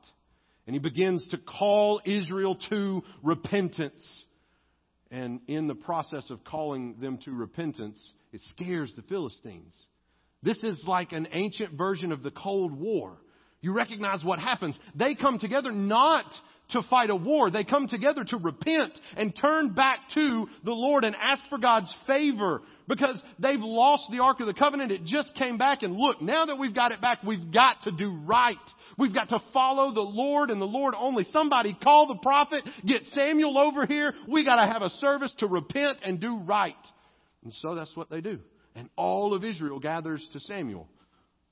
And 0.67 0.75
he 0.75 0.81
begins 0.81 1.29
to 1.29 1.39
call 1.39 2.01
Israel 2.05 2.59
to 2.71 3.05
repentance. 3.23 4.05
And 5.13 5.43
in 5.47 5.69
the 5.69 5.77
process 5.77 6.29
of 6.29 6.43
calling 6.43 6.97
them 7.01 7.19
to 7.25 7.31
repentance, 7.31 8.05
it 8.33 8.41
scares 8.51 8.93
the 8.97 9.03
Philistines. 9.03 9.77
This 10.43 10.59
is 10.65 10.83
like 10.87 11.13
an 11.13 11.29
ancient 11.33 11.77
version 11.77 12.13
of 12.13 12.23
the 12.23 12.31
Cold 12.31 12.73
War. 12.73 13.19
You 13.61 13.73
recognize 13.75 14.25
what 14.25 14.39
happens. 14.39 14.79
They 14.95 15.15
come 15.15 15.39
together 15.39 15.71
not 15.71 16.25
to 16.71 16.83
fight 16.89 17.11
a 17.11 17.17
war. 17.17 17.51
They 17.51 17.65
come 17.65 17.89
together 17.89 18.25
to 18.25 18.37
repent 18.39 18.99
and 19.17 19.37
turn 19.37 19.75
back 19.75 19.99
to 20.15 20.47
the 20.65 20.73
Lord 20.73 21.05
and 21.05 21.15
ask 21.17 21.45
for 21.51 21.59
God's 21.59 21.93
favor 22.07 22.63
because 22.89 23.21
they've 23.39 23.61
lost 23.61 24.05
the 24.11 24.23
Ark 24.23 24.41
of 24.41 24.47
the 24.47 24.55
Covenant. 24.55 24.93
It 24.93 25.05
just 25.05 25.35
came 25.35 25.59
back 25.59 25.83
and 25.83 25.95
look, 25.97 26.23
now 26.23 26.47
that 26.47 26.59
we've 26.59 26.75
got 26.75 26.93
it 26.93 27.01
back, 27.01 27.23
we've 27.23 27.53
got 27.53 27.83
to 27.85 27.93
do 27.93 28.17
right. 28.25 28.57
We've 28.99 29.15
got 29.15 29.29
to 29.31 29.43
follow 29.53 29.93
the 29.93 30.01
Lord 30.01 30.51
and 30.51 30.61
the 30.61 30.67
Lord 30.67 30.95
only. 30.97 31.25
Somebody 31.25 31.77
call 31.83 32.07
the 32.07 32.19
prophet, 32.23 32.63
get 32.87 33.05
Samuel 33.07 33.59
over 33.59 33.85
here. 33.85 34.15
We 34.29 34.45
got 34.45 34.65
to 34.65 34.73
have 34.73 34.83
a 34.83 34.91
service 34.91 35.35
to 35.39 35.47
repent 35.47 35.99
and 36.03 36.21
do 36.21 36.39
right. 36.39 36.75
And 37.45 37.53
so 37.53 37.75
that's 37.75 37.95
what 37.97 38.11
they 38.11 38.21
do 38.21 38.39
and 38.81 38.89
all 38.97 39.35
of 39.35 39.45
Israel 39.45 39.79
gathers 39.79 40.27
to 40.33 40.41
Samuel. 40.41 40.89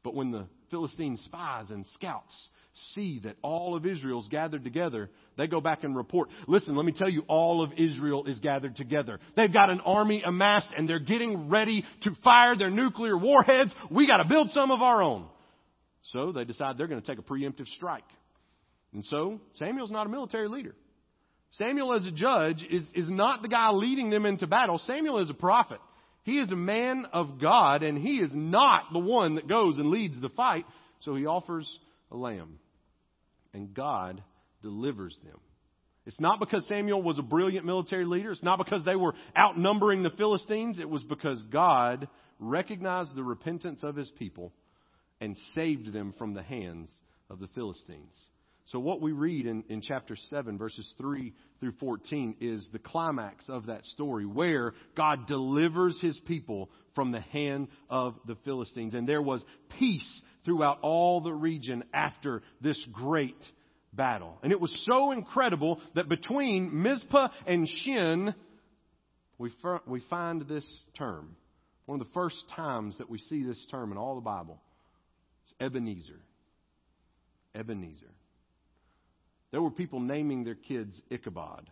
But 0.03 0.15
when 0.15 0.31
the 0.31 0.47
Philistine 0.71 1.19
spies 1.19 1.71
and 1.71 1.85
scouts 1.95 2.49
see 2.95 3.21
that 3.25 3.37
all 3.43 3.77
of 3.77 3.85
Israel's 3.85 4.29
gathered 4.29 4.65
together, 4.65 5.11
they 5.37 5.47
go 5.47 5.61
back 5.61 5.85
and 5.85 5.95
report, 5.95 6.31
listen, 6.47 6.75
let 6.75 6.87
me 6.87 6.93
tell 6.93 7.09
you, 7.09 7.25
all 7.29 7.63
of 7.63 7.73
Israel 7.77 8.25
is 8.25 8.41
gathered 8.41 8.77
together. 8.77 9.21
They've 9.37 9.53
got 9.53 9.69
an 9.69 9.81
army 9.81 10.23
amassed 10.25 10.69
and 10.75 10.89
they're 10.89 11.01
getting 11.01 11.51
ready 11.51 11.85
to 12.05 12.17
fire 12.25 12.57
their 12.57 12.71
nuclear 12.71 13.19
warheads. 13.19 13.75
We 13.91 14.07
gotta 14.07 14.25
build 14.25 14.49
some 14.51 14.71
of 14.71 14.81
our 14.81 15.03
own. 15.03 15.27
So 16.05 16.33
they 16.33 16.45
decide 16.45 16.79
they're 16.79 16.87
gonna 16.87 17.03
take 17.03 17.19
a 17.19 17.23
preemptive 17.23 17.67
strike. 17.67 18.09
And 18.95 19.05
so 19.05 19.39
Samuel's 19.57 19.91
not 19.91 20.07
a 20.07 20.11
military 20.11 20.49
leader. 20.49 20.75
Samuel 21.51 21.93
as 21.93 22.07
a 22.07 22.11
judge 22.11 22.65
is, 22.71 22.85
is 22.95 23.11
not 23.11 23.43
the 23.43 23.49
guy 23.49 23.71
leading 23.71 24.09
them 24.09 24.25
into 24.25 24.47
battle. 24.47 24.79
Samuel 24.79 25.19
is 25.19 25.29
a 25.29 25.35
prophet. 25.35 25.81
He 26.23 26.39
is 26.39 26.51
a 26.51 26.57
man 26.57 27.07
of 27.13 27.41
God, 27.41 27.83
and 27.83 27.97
he 27.97 28.19
is 28.19 28.31
not 28.33 28.93
the 28.93 28.99
one 28.99 29.37
that 29.37 29.49
goes 29.49 29.79
and 29.79 29.91
leads 29.91 30.21
the 30.21 30.29
fight. 30.31 30.67
So 31.01 31.15
he 31.15 31.27
offers 31.27 31.79
a 32.11 32.17
lamb. 32.17 32.59
And 33.55 33.73
God 33.73 34.23
delivers 34.63 35.19
them. 35.25 35.39
It's 36.07 36.21
not 36.21 36.41
because 36.41 36.67
Samuel 36.67 37.03
was 37.03 37.19
a 37.19 37.23
brilliant 37.23 37.67
military 37.67 38.05
leader. 38.05 38.33
It's 38.33 38.43
not 38.43 38.59
because 38.59 38.85
they 38.85 38.97
were 38.97 39.15
outnumbering 39.37 40.03
the 40.03 40.11
Philistines. 40.11 40.79
It 40.79 40.89
was 40.89 41.03
because 41.03 41.43
God 41.51 42.09
recognized 42.39 43.15
the 43.15 43.23
repentance 43.23 43.83
of 43.83 43.95
his 43.95 44.11
people 44.19 44.53
and 45.21 45.37
saved 45.55 45.93
them 45.93 46.15
from 46.17 46.35
the 46.35 46.43
hands 46.43 46.91
of 47.29 47.41
the 47.41 47.49
Philistines. 47.49 48.15
So, 48.69 48.79
what 48.79 49.01
we 49.01 49.13
read 49.13 49.47
in, 49.47 49.65
in 49.71 49.81
chapter 49.81 50.15
7, 50.15 50.59
verses 50.59 50.93
3 50.99 51.33
through 51.59 51.73
14, 51.81 52.37
is 52.39 52.69
the 52.71 52.79
climax 52.79 53.49
of 53.49 53.67
that 53.67 53.83
story 53.87 54.27
where 54.27 54.75
God 54.95 55.27
delivers 55.27 55.99
his 56.03 56.21
people 56.27 56.69
from 56.95 57.11
the 57.11 57.21
hand 57.21 57.69
of 57.89 58.15
the 58.27 58.37
Philistines. 58.45 58.93
And 58.93 59.09
there 59.09 59.23
was 59.23 59.43
peace 59.79 60.23
throughout 60.45 60.81
all 60.83 61.23
the 61.23 61.33
region 61.33 61.83
after 61.95 62.43
this 62.61 62.85
great 62.93 63.43
battle. 63.95 64.39
And 64.43 64.53
it 64.53 64.61
was 64.61 64.75
so 64.87 65.13
incredible 65.13 65.81
that 65.95 66.11
between 66.11 66.83
Mizpah 66.83 67.29
and 67.47 67.67
Shin, 67.67 68.35
we, 69.39 69.51
we 69.87 70.03
find 70.11 70.47
this 70.47 70.67
term. 70.99 71.37
One 71.87 71.99
of 72.03 72.07
the 72.07 72.13
first 72.13 72.45
times 72.55 72.99
that 72.99 73.09
we 73.09 73.17
see 73.17 73.45
this 73.45 73.67
term 73.71 73.93
in 73.93 73.99
all 73.99 74.15
the 74.15 74.21
Bible. 74.21 74.61
It's 75.45 75.55
Ebenezer. 75.59 76.21
Ebenezer. 77.55 78.13
There 79.51 79.63
were 79.63 79.71
people 79.71 80.01
naming 80.01 80.45
their 80.45 80.55
kids 80.55 81.01
Ichabod. 81.11 81.69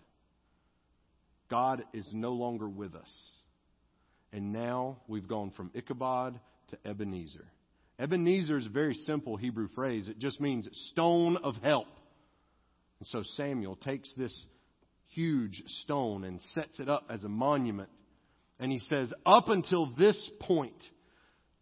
God 1.50 1.84
is 1.92 2.08
no 2.12 2.32
longer 2.32 2.68
with 2.68 2.94
us. 2.94 3.10
And 4.32 4.52
now 4.52 4.98
we've 5.08 5.28
gone 5.28 5.50
from 5.50 5.70
Ichabod 5.74 6.40
to 6.68 6.78
Ebenezer. 6.84 7.46
Ebenezer 7.98 8.58
is 8.58 8.66
a 8.66 8.70
very 8.70 8.94
simple 8.94 9.36
Hebrew 9.36 9.68
phrase. 9.74 10.08
It 10.08 10.18
just 10.18 10.40
means 10.40 10.68
stone 10.90 11.36
of 11.36 11.54
help. 11.56 11.86
And 12.98 13.06
so 13.06 13.22
Samuel 13.36 13.76
takes 13.76 14.12
this 14.16 14.46
huge 15.08 15.62
stone 15.82 16.24
and 16.24 16.40
sets 16.54 16.78
it 16.80 16.88
up 16.88 17.04
as 17.08 17.24
a 17.24 17.28
monument. 17.28 17.88
And 18.58 18.72
he 18.72 18.78
says, 18.80 19.12
Up 19.24 19.48
until 19.48 19.94
this 19.96 20.30
point, 20.40 20.82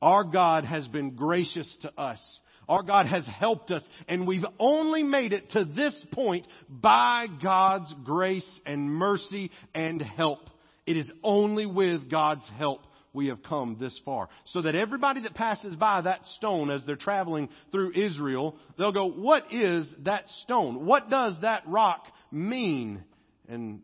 our 0.00 0.24
God 0.24 0.64
has 0.64 0.86
been 0.88 1.16
gracious 1.16 1.76
to 1.82 1.92
us. 2.00 2.20
Our 2.68 2.82
God 2.82 3.06
has 3.06 3.26
helped 3.26 3.70
us, 3.70 3.82
and 4.08 4.26
we've 4.26 4.44
only 4.58 5.02
made 5.02 5.32
it 5.32 5.50
to 5.50 5.64
this 5.64 6.04
point 6.12 6.46
by 6.68 7.26
God's 7.42 7.92
grace 8.04 8.60
and 8.64 8.90
mercy 8.90 9.50
and 9.74 10.00
help. 10.00 10.40
It 10.86 10.96
is 10.96 11.10
only 11.22 11.66
with 11.66 12.10
God's 12.10 12.44
help 12.56 12.80
we 13.12 13.28
have 13.28 13.42
come 13.42 13.76
this 13.78 13.98
far. 14.04 14.28
So 14.46 14.62
that 14.62 14.74
everybody 14.74 15.22
that 15.22 15.34
passes 15.34 15.76
by 15.76 16.02
that 16.02 16.24
stone 16.36 16.70
as 16.70 16.84
they're 16.84 16.96
traveling 16.96 17.48
through 17.70 17.92
Israel, 17.94 18.56
they'll 18.76 18.92
go, 18.92 19.06
What 19.06 19.52
is 19.52 19.88
that 20.00 20.28
stone? 20.42 20.84
What 20.84 21.08
does 21.08 21.38
that 21.42 21.62
rock 21.66 22.04
mean? 22.30 23.04
And 23.48 23.80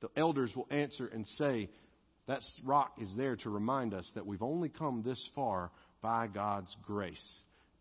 the 0.00 0.08
elders 0.16 0.52
will 0.56 0.68
answer 0.70 1.06
and 1.06 1.26
say, 1.38 1.68
That 2.26 2.40
rock 2.64 2.92
is 3.00 3.14
there 3.16 3.36
to 3.36 3.50
remind 3.50 3.94
us 3.94 4.10
that 4.14 4.26
we've 4.26 4.42
only 4.42 4.68
come 4.68 5.02
this 5.04 5.22
far 5.34 5.70
by 6.00 6.26
God's 6.26 6.74
grace 6.84 7.22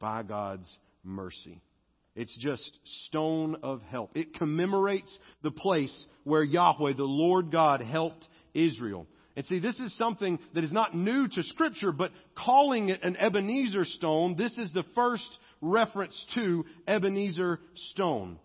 by 0.02 0.24
God's 0.24 0.70
mercy. 1.04 1.62
It's 2.16 2.36
just 2.38 2.78
stone 3.08 3.56
of 3.64 3.82
help. 3.84 4.12
It 4.16 4.34
commemorates 4.34 5.18
the 5.44 5.52
place 5.52 6.06
where 6.26 6.44
Yahweh, 6.44 6.94
the 6.98 7.06
Lord 7.06 7.52
God, 7.52 7.80
helped 7.80 8.28
Israel. 8.54 9.08
And 9.38 9.46
see, 9.46 9.60
this 9.60 9.80
is 9.80 9.98
something 9.98 10.40
that 10.54 10.66
is 10.66 10.74
not 10.74 10.94
new 10.94 11.30
to 11.30 11.44
Scripture, 11.44 11.94
but 11.94 12.12
calling 12.36 12.90
it 12.90 13.02
an 13.04 13.16
Ebenezer 13.16 13.86
stone, 13.86 14.36
this 14.36 14.58
is 14.58 14.74
the 14.74 14.84
first 14.94 15.38
reference 15.62 16.26
to 16.36 16.66
Ebenezer 16.86 17.60
stone. 17.94 18.40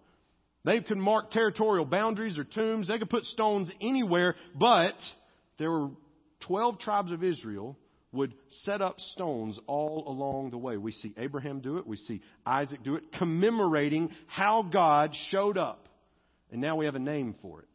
They 0.64 0.80
could 0.80 0.98
mark 0.98 1.32
territorial 1.32 1.86
boundaries 1.86 2.38
or 2.38 2.44
tombs. 2.44 2.86
They 2.86 2.98
could 2.98 3.10
put 3.10 3.25
stones 3.25 3.70
anywhere, 3.80 4.36
but 4.54 4.94
there 5.58 5.70
were 5.70 5.90
12 6.46 6.78
tribes 6.78 7.10
of 7.10 7.25
Israel 7.25 7.76
would 8.12 8.34
set 8.64 8.80
up 8.80 8.98
stones 8.98 9.58
all 9.66 10.04
along 10.06 10.50
the 10.50 10.58
way. 10.58 10.76
We 10.76 10.92
see 10.92 11.12
Abraham 11.16 11.60
do 11.60 11.78
it. 11.78 11.86
We 11.86 11.96
see 11.96 12.22
Isaac 12.44 12.82
do 12.82 12.96
it, 12.96 13.04
commemorating 13.18 14.10
how 14.26 14.62
God 14.62 15.14
showed 15.30 15.58
up. 15.58 15.88
And 16.50 16.60
now 16.60 16.76
we 16.76 16.86
have 16.86 16.94
a 16.94 17.00
name 17.00 17.34
for 17.42 17.60
it. 17.60 17.68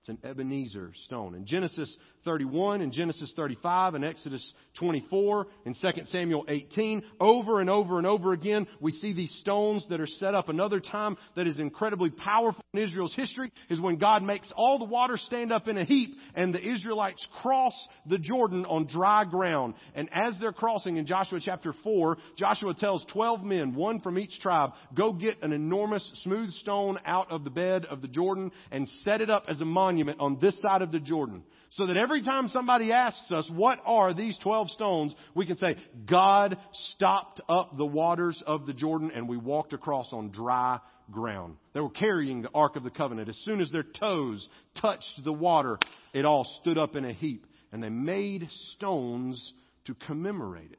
It's 0.00 0.08
an 0.08 0.18
Ebenezer 0.24 0.92
stone. 1.04 1.36
In 1.36 1.46
Genesis 1.46 1.96
31 2.24 2.80
and 2.80 2.92
Genesis 2.92 3.32
35 3.36 3.94
and 3.94 4.04
Exodus 4.04 4.52
24 4.80 5.46
and 5.64 5.76
2 5.80 6.06
Samuel 6.06 6.44
18, 6.48 7.04
over 7.20 7.60
and 7.60 7.70
over 7.70 7.98
and 7.98 8.06
over 8.06 8.32
again, 8.32 8.66
we 8.80 8.90
see 8.90 9.12
these 9.12 9.32
stones 9.38 9.86
that 9.90 10.00
are 10.00 10.06
set 10.08 10.34
up. 10.34 10.48
Another 10.48 10.80
time 10.80 11.16
that 11.36 11.46
is 11.46 11.56
incredibly 11.60 12.10
powerful 12.10 12.61
in 12.74 12.80
Israel's 12.80 13.14
history 13.14 13.52
is 13.68 13.82
when 13.82 13.98
God 13.98 14.22
makes 14.22 14.50
all 14.56 14.78
the 14.78 14.86
water 14.86 15.18
stand 15.18 15.52
up 15.52 15.68
in 15.68 15.76
a 15.76 15.84
heap 15.84 16.16
and 16.34 16.54
the 16.54 16.66
Israelites 16.66 17.28
cross 17.42 17.74
the 18.06 18.16
Jordan 18.16 18.64
on 18.64 18.86
dry 18.86 19.26
ground. 19.26 19.74
And 19.94 20.08
as 20.10 20.38
they're 20.40 20.54
crossing 20.54 20.96
in 20.96 21.04
Joshua 21.04 21.38
chapter 21.42 21.74
4, 21.84 22.16
Joshua 22.38 22.72
tells 22.72 23.04
12 23.12 23.42
men, 23.42 23.74
one 23.74 24.00
from 24.00 24.18
each 24.18 24.40
tribe, 24.40 24.70
go 24.94 25.12
get 25.12 25.42
an 25.42 25.52
enormous 25.52 26.02
smooth 26.22 26.50
stone 26.52 26.98
out 27.04 27.30
of 27.30 27.44
the 27.44 27.50
bed 27.50 27.84
of 27.84 28.00
the 28.00 28.08
Jordan 28.08 28.50
and 28.70 28.88
set 29.02 29.20
it 29.20 29.28
up 29.28 29.44
as 29.48 29.60
a 29.60 29.66
monument 29.66 30.18
on 30.18 30.38
this 30.40 30.58
side 30.62 30.80
of 30.80 30.92
the 30.92 31.00
Jordan. 31.00 31.42
So 31.72 31.86
that 31.86 31.98
every 31.98 32.22
time 32.22 32.48
somebody 32.48 32.90
asks 32.90 33.30
us, 33.32 33.50
what 33.52 33.80
are 33.84 34.14
these 34.14 34.38
12 34.42 34.70
stones? 34.70 35.14
We 35.34 35.44
can 35.44 35.58
say, 35.58 35.76
God 36.06 36.56
stopped 36.72 37.42
up 37.50 37.76
the 37.76 37.84
waters 37.84 38.42
of 38.46 38.66
the 38.66 38.72
Jordan 38.72 39.10
and 39.14 39.28
we 39.28 39.36
walked 39.36 39.74
across 39.74 40.10
on 40.10 40.30
dry 40.30 40.80
ground. 41.10 41.56
They 41.74 41.80
were 41.80 41.90
carrying 41.90 42.42
the 42.42 42.50
Ark 42.54 42.76
of 42.76 42.84
the 42.84 42.90
Covenant. 42.90 43.28
As 43.28 43.36
soon 43.44 43.60
as 43.60 43.70
their 43.70 43.82
toes 43.82 44.48
touched 44.80 45.20
the 45.24 45.32
water, 45.32 45.78
it 46.12 46.24
all 46.24 46.44
stood 46.60 46.78
up 46.78 46.96
in 46.96 47.04
a 47.04 47.12
heap. 47.12 47.46
And 47.72 47.82
they 47.82 47.88
made 47.88 48.48
stones 48.74 49.52
to 49.86 49.94
commemorate 49.94 50.72
it. 50.72 50.78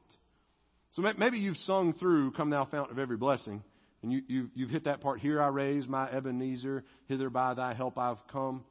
So 0.92 1.02
maybe 1.18 1.38
you've 1.38 1.56
sung 1.58 1.92
through 1.94 2.32
Come 2.32 2.50
Thou 2.50 2.66
Fount 2.66 2.92
of 2.92 3.00
Every 3.00 3.16
Blessing, 3.16 3.64
and 4.02 4.12
you, 4.12 4.22
you, 4.28 4.50
you've 4.54 4.70
hit 4.70 4.84
that 4.84 5.00
part, 5.00 5.18
Here 5.18 5.42
I 5.42 5.48
raise 5.48 5.88
my 5.88 6.08
Ebenezer, 6.08 6.84
hither 7.06 7.30
by 7.30 7.54
thy 7.54 7.74
help 7.74 7.98
I've 7.98 8.24
come. 8.30 8.62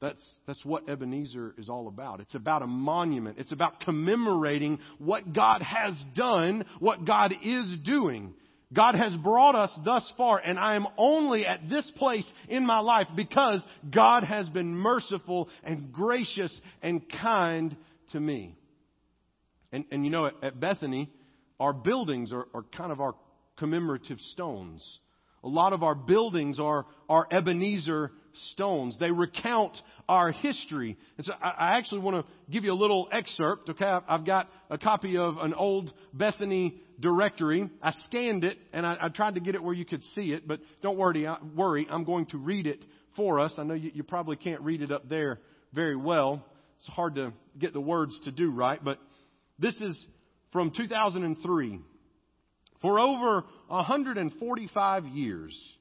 That's, 0.00 0.22
that's 0.46 0.64
what 0.64 0.88
Ebenezer 0.88 1.54
is 1.56 1.68
all 1.68 1.88
about. 1.88 2.20
It's 2.20 2.34
about 2.34 2.62
a 2.62 2.66
monument. 2.66 3.38
It's 3.38 3.52
about 3.52 3.80
commemorating 3.80 4.78
what 4.98 5.32
God 5.32 5.62
has 5.62 5.94
done, 6.14 6.64
what 6.78 7.04
God 7.06 7.32
is 7.42 7.78
doing. 7.82 8.34
God 8.74 8.96
has 8.96 9.14
brought 9.16 9.54
us 9.54 9.70
thus 9.84 10.10
far, 10.16 10.38
and 10.38 10.58
I 10.58 10.74
am 10.76 10.86
only 10.98 11.46
at 11.46 11.68
this 11.68 11.90
place 11.96 12.26
in 12.48 12.66
my 12.66 12.80
life 12.80 13.06
because 13.16 13.62
God 13.94 14.24
has 14.24 14.48
been 14.48 14.74
merciful 14.74 15.48
and 15.62 15.92
gracious 15.92 16.60
and 16.82 17.02
kind 17.22 17.76
to 18.12 18.20
me. 18.20 18.56
And, 19.72 19.84
and 19.90 20.04
you 20.04 20.10
know, 20.10 20.26
at, 20.26 20.34
at 20.42 20.60
Bethany, 20.60 21.10
our 21.60 21.72
buildings 21.72 22.32
are, 22.32 22.46
are 22.52 22.64
kind 22.76 22.92
of 22.92 23.00
our 23.00 23.14
commemorative 23.56 24.18
stones. 24.18 24.98
A 25.42 25.48
lot 25.48 25.72
of 25.72 25.82
our 25.82 25.94
buildings 25.94 26.58
are, 26.58 26.86
are 27.08 27.26
Ebenezer 27.30 28.10
stones. 28.52 28.96
They 28.98 29.10
recount 29.10 29.76
our 30.08 30.32
history. 30.32 30.96
And 31.16 31.26
so 31.26 31.32
I, 31.42 31.76
actually 31.76 32.00
want 32.00 32.24
to 32.24 32.52
give 32.52 32.64
you 32.64 32.72
a 32.72 32.74
little 32.74 33.08
excerpt. 33.12 33.70
Okay, 33.70 33.84
I've 33.84 34.24
got 34.26 34.48
a 34.70 34.78
copy 34.78 35.16
of 35.16 35.36
an 35.38 35.54
old 35.54 35.92
Bethany 36.12 36.80
directory. 37.00 37.68
I 37.82 37.92
scanned 38.04 38.44
it 38.44 38.58
and 38.72 38.86
I, 38.86 38.96
I 39.02 39.08
tried 39.08 39.34
to 39.34 39.40
get 39.40 39.54
it 39.54 39.62
where 39.62 39.74
you 39.74 39.84
could 39.84 40.02
see 40.14 40.32
it, 40.32 40.46
but 40.46 40.60
don't 40.82 40.98
worry, 40.98 41.26
worry. 41.54 41.86
I'm 41.90 42.04
going 42.04 42.26
to 42.26 42.38
read 42.38 42.66
it 42.66 42.84
for 43.16 43.40
us. 43.40 43.54
I 43.58 43.64
know 43.64 43.74
you, 43.74 43.90
you 43.94 44.02
probably 44.02 44.36
can't 44.36 44.60
read 44.60 44.82
it 44.82 44.90
up 44.90 45.08
there 45.08 45.40
very 45.72 45.96
well. 45.96 46.44
It's 46.78 46.86
hard 46.88 47.14
to 47.16 47.32
get 47.58 47.72
the 47.72 47.80
words 47.80 48.18
to 48.24 48.32
do 48.32 48.50
right, 48.50 48.82
but 48.82 48.98
this 49.58 49.74
is 49.80 50.06
from 50.52 50.72
2003. 50.76 51.80
For 52.80 53.00
over 53.00 53.44
145 53.68 55.06
years, 55.06 55.74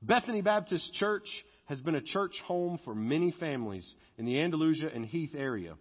Bethany 0.00 0.40
Baptist 0.40 0.94
Church 0.94 1.28
has 1.66 1.80
been 1.80 1.94
a 1.94 2.00
church 2.00 2.40
home 2.44 2.80
for 2.84 2.94
many 2.94 3.32
families 3.38 3.94
in 4.18 4.24
the 4.24 4.40
Andalusia 4.40 4.88
and 4.92 5.04
Heath 5.04 5.34
area. 5.36 5.74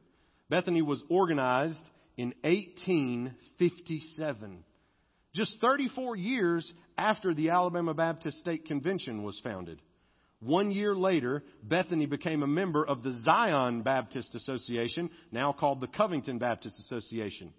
Bethany 0.50 0.82
was 0.82 1.04
organized 1.10 1.84
in 2.18 2.34
1857, 2.44 4.64
just 5.34 5.58
34 5.62 6.16
years 6.16 6.74
after 6.98 7.34
the 7.34 7.50
Alabama 7.50 7.94
Baptist 7.94 8.40
State 8.40 8.66
Convention 8.66 9.24
was 9.24 9.40
founded. 9.44 9.82
One 10.40 10.72
year 10.72 10.96
later, 10.96 11.44
Bethany 11.64 12.06
became 12.06 12.44
a 12.44 12.48
member 12.48 12.86
of 12.86 13.04
the 13.04 13.14
Zion 13.24 13.82
Baptist 13.82 14.36
Association, 14.36 15.10
now 15.32 15.54
called 15.54 15.82
the 15.82 15.88
Covington 15.88 16.38
Baptist 16.38 16.80
Association. 16.80 17.54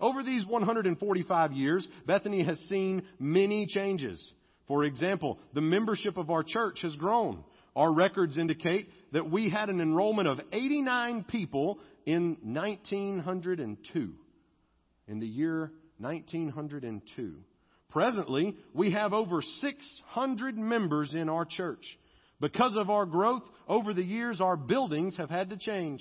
Over 0.00 0.22
these 0.22 0.46
145 0.46 1.52
years, 1.52 1.86
Bethany 2.06 2.44
has 2.44 2.58
seen 2.68 3.02
many 3.18 3.66
changes. 3.66 4.32
For 4.68 4.84
example, 4.84 5.38
the 5.54 5.60
membership 5.60 6.16
of 6.16 6.30
our 6.30 6.42
church 6.42 6.80
has 6.82 6.96
grown. 6.96 7.44
Our 7.74 7.92
records 7.92 8.36
indicate 8.36 8.88
that 9.12 9.30
we 9.30 9.48
had 9.48 9.70
an 9.70 9.80
enrollment 9.80 10.28
of 10.28 10.40
89 10.52 11.24
people 11.24 11.78
in 12.04 12.36
1902. 12.42 14.12
In 15.08 15.20
the 15.20 15.26
year 15.26 15.72
1902. 15.98 17.34
Presently, 17.90 18.56
we 18.74 18.92
have 18.92 19.12
over 19.12 19.42
600 19.42 20.58
members 20.58 21.14
in 21.14 21.28
our 21.28 21.44
church. 21.44 21.84
Because 22.40 22.74
of 22.76 22.90
our 22.90 23.06
growth 23.06 23.42
over 23.68 23.94
the 23.94 24.02
years, 24.02 24.40
our 24.40 24.56
buildings 24.56 25.16
have 25.16 25.30
had 25.30 25.50
to 25.50 25.56
change. 25.56 26.00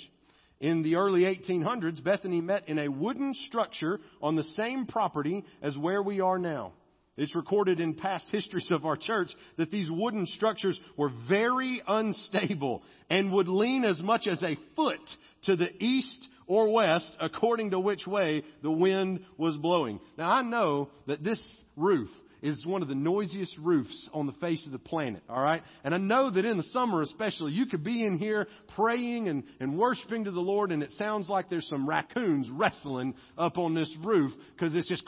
In 0.59 0.83
the 0.83 0.95
early 0.95 1.23
1800s, 1.23 2.03
Bethany 2.03 2.39
met 2.39 2.69
in 2.69 2.79
a 2.79 2.87
wooden 2.87 3.33
structure 3.47 3.99
on 4.21 4.35
the 4.35 4.43
same 4.43 4.85
property 4.85 5.43
as 5.61 5.77
where 5.77 6.01
we 6.01 6.21
are 6.21 6.39
now. 6.39 6.73
It's 7.17 7.35
recorded 7.35 7.79
in 7.79 7.95
past 7.95 8.27
histories 8.31 8.71
of 8.71 8.85
our 8.85 8.95
church 8.95 9.31
that 9.57 9.69
these 9.69 9.91
wooden 9.91 10.25
structures 10.27 10.79
were 10.97 11.11
very 11.27 11.81
unstable 11.85 12.83
and 13.09 13.31
would 13.33 13.49
lean 13.49 13.83
as 13.83 14.01
much 14.01 14.27
as 14.27 14.41
a 14.41 14.57
foot 14.75 15.01
to 15.43 15.55
the 15.57 15.71
east 15.83 16.27
or 16.47 16.71
west 16.71 17.15
according 17.19 17.71
to 17.71 17.79
which 17.79 18.07
way 18.07 18.43
the 18.63 18.71
wind 18.71 19.25
was 19.37 19.57
blowing. 19.57 19.99
Now 20.17 20.29
I 20.29 20.41
know 20.41 20.89
that 21.07 21.23
this 21.23 21.41
roof 21.75 22.09
is 22.41 22.65
one 22.65 22.81
of 22.81 22.87
the 22.87 22.95
noisiest 22.95 23.55
roofs 23.59 24.09
on 24.13 24.25
the 24.25 24.33
face 24.33 24.65
of 24.65 24.71
the 24.71 24.79
planet, 24.79 25.21
all 25.29 25.41
right? 25.41 25.61
And 25.83 25.93
I 25.93 25.97
know 25.97 26.31
that 26.31 26.43
in 26.43 26.57
the 26.57 26.63
summer 26.63 27.01
especially, 27.03 27.51
you 27.51 27.67
could 27.67 27.83
be 27.83 28.03
in 28.03 28.17
here 28.17 28.47
praying 28.75 29.27
and, 29.27 29.43
and 29.59 29.77
worshiping 29.77 30.23
to 30.23 30.31
the 30.31 30.39
Lord 30.39 30.71
and 30.71 30.81
it 30.81 30.91
sounds 30.97 31.29
like 31.29 31.49
there's 31.49 31.67
some 31.67 31.87
raccoons 31.87 32.49
wrestling 32.49 33.13
up 33.37 33.57
on 33.57 33.75
this 33.75 33.93
roof 34.03 34.31
because 34.53 34.73
it's 34.73 34.87
just 34.87 35.05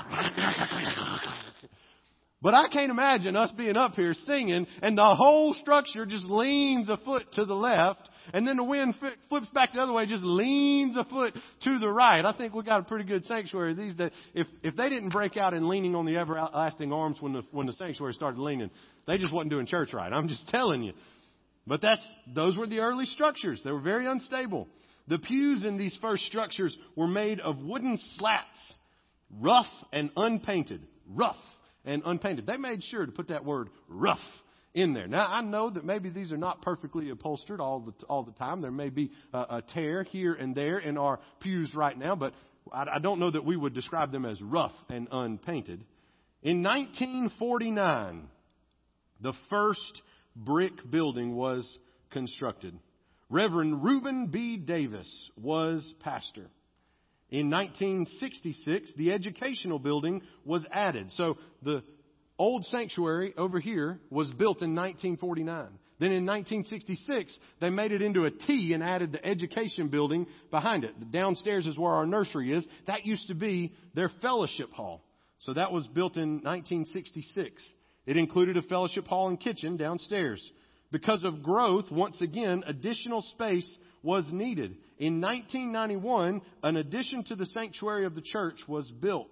But 2.44 2.54
I 2.54 2.68
can't 2.68 2.92
imagine 2.92 3.38
us 3.38 3.54
being 3.56 3.78
up 3.78 3.94
here 3.94 4.14
singing 4.14 4.68
and 4.82 4.98
the 4.98 5.16
whole 5.18 5.54
structure 5.54 6.06
just 6.06 6.26
leans 6.26 6.90
a 6.90 6.98
foot 6.98 7.24
to 7.36 7.46
the 7.46 7.54
left 7.54 8.10
and 8.34 8.46
then 8.46 8.58
the 8.58 8.66
wind 8.66 8.96
flips 9.30 9.48
back 9.54 9.72
the 9.72 9.80
other 9.80 9.94
way, 9.94 10.06
just 10.06 10.26
leans 10.26 10.98
a 10.98 11.06
foot 11.06 11.34
to 11.64 11.80
the 11.80 11.88
right. 11.88 12.24
I 12.26 12.34
think 12.34 12.54
we 12.54 12.64
got 12.64 12.82
a 12.82 12.84
pretty 12.84 13.06
good 13.06 13.26
sanctuary 13.26 13.74
these 13.76 13.94
days. 13.96 14.12
If, 14.34 14.48
if 14.62 14.76
they 14.76 14.90
didn't 14.90 15.10
break 15.10 15.38
out 15.38 15.54
in 15.54 15.70
leaning 15.70 15.96
on 15.96 16.06
the 16.06 16.18
everlasting 16.18 16.92
arms 16.92 17.18
when 17.22 17.32
the, 17.32 17.44
when 17.52 17.66
the 17.66 17.74
sanctuary 17.74 18.14
started 18.14 18.42
leaning, 18.42 18.70
they 19.08 19.18
just 19.18 19.32
wasn't 19.34 19.52
doing 19.52 19.66
church 19.66 19.94
right. 19.94 20.12
I'm 20.12 20.28
just 20.28 20.46
telling 20.50 20.84
you. 20.84 20.92
But 21.66 21.82
that's, 21.82 22.02
those 22.36 22.58
were 22.58 22.68
the 22.68 22.80
early 22.80 23.06
structures. 23.06 23.62
They 23.64 23.72
were 23.72 23.80
very 23.80 24.06
unstable. 24.06 24.68
The 25.08 25.20
pews 25.20 25.64
in 25.64 25.78
these 25.78 25.98
first 26.02 26.26
structures 26.26 26.78
were 26.98 27.08
made 27.08 27.40
of 27.40 27.58
wooden 27.60 27.98
slats, 28.18 28.74
rough 29.40 29.72
and 29.94 30.12
unpainted. 30.18 30.82
Rough 31.08 31.38
and 31.86 32.02
unpainted. 32.06 32.46
They 32.46 32.58
made 32.58 32.84
sure 32.84 33.06
to 33.06 33.12
put 33.12 33.28
that 33.30 33.46
word 33.46 33.70
rough 33.88 34.20
in 34.74 34.94
there. 34.94 35.08
Now, 35.08 35.28
I 35.28 35.42
know 35.42 35.70
that 35.70 35.86
maybe 35.86 36.10
these 36.10 36.32
are 36.32 36.38
not 36.38 36.62
perfectly 36.62 37.10
upholstered 37.10 37.60
all 37.60 37.80
the, 37.82 37.94
all 38.08 38.24
the 38.24 38.32
time. 38.32 38.62
There 38.62 38.72
may 38.72 38.90
be 38.90 39.12
a, 39.34 39.38
a 39.38 39.64
tear 39.74 40.04
here 40.04 40.34
and 40.34 40.56
there 40.56 40.80
in 40.80 40.98
our 40.98 41.20
pews 41.42 41.74
right 41.76 41.98
now, 41.98 42.16
but 42.16 42.34
I, 42.72 42.86
I 42.96 43.00
don't 43.00 43.20
know 43.20 43.32
that 43.32 43.46
we 43.46 43.56
would 43.56 43.74
describe 43.74 44.12
them 44.12 44.26
as 44.26 44.42
rough 44.42 44.74
and 44.90 45.08
unpainted. 45.12 45.84
In 46.42 46.64
1949, 46.64 48.28
the 49.22 49.34
first 49.50 50.02
brick 50.36 50.74
building 50.90 51.36
was 51.36 51.78
constructed. 52.12 52.78
Reverend 53.30 53.84
Reuben 53.84 54.28
B. 54.28 54.58
Davis 54.58 55.32
was 55.38 55.94
pastor. 56.02 56.48
In 57.30 57.50
1966, 57.50 58.94
the 58.98 59.12
educational 59.12 59.80
building 59.80 60.22
was 60.46 60.66
added. 60.72 61.12
So 61.12 61.38
the 61.64 61.84
old 62.38 62.66
sanctuary 62.66 63.34
over 63.38 63.60
here 63.60 64.00
was 64.10 64.28
built 64.30 64.62
in 64.62 64.76
1949. 64.76 65.70
Then 66.00 66.12
in 66.12 66.26
1966, 66.26 67.38
they 67.62 67.70
made 67.70 67.92
it 67.92 68.02
into 68.02 68.26
a 68.26 68.32
T 68.32 68.74
and 68.74 68.84
added 68.84 69.12
the 69.12 69.26
education 69.26 69.88
building 69.88 70.28
behind 70.52 70.84
it. 70.84 71.12
Downstairs 71.12 71.66
is 71.66 71.78
where 71.78 71.94
our 71.94 72.06
nursery 72.06 72.52
is. 72.52 72.66
That 72.88 73.06
used 73.06 73.28
to 73.28 73.36
be 73.36 73.74
their 73.94 74.10
fellowship 74.22 74.72
hall. 74.72 75.04
So 75.40 75.54
that 75.54 75.72
was 75.72 75.88
built 75.88 76.18
in 76.18 76.42
1966. 76.44 77.72
It 78.06 78.18
included 78.18 78.58
a 78.58 78.64
fellowship 78.64 79.08
hall 79.08 79.30
and 79.30 79.40
kitchen 79.40 79.78
downstairs. 79.78 80.52
Because 80.92 81.24
of 81.24 81.42
growth, 81.42 81.90
once 81.92 82.22
again, 82.22 82.64
additional 82.68 83.22
space 83.22 83.68
was 84.04 84.30
needed. 84.32 84.76
In 85.00 85.22
1991, 85.22 86.42
an 86.62 86.78
addition 86.78 87.24
to 87.26 87.36
the 87.36 87.46
sanctuary 87.48 88.06
of 88.06 88.14
the 88.14 88.22
church 88.22 88.60
was 88.68 88.90
built. 88.92 89.32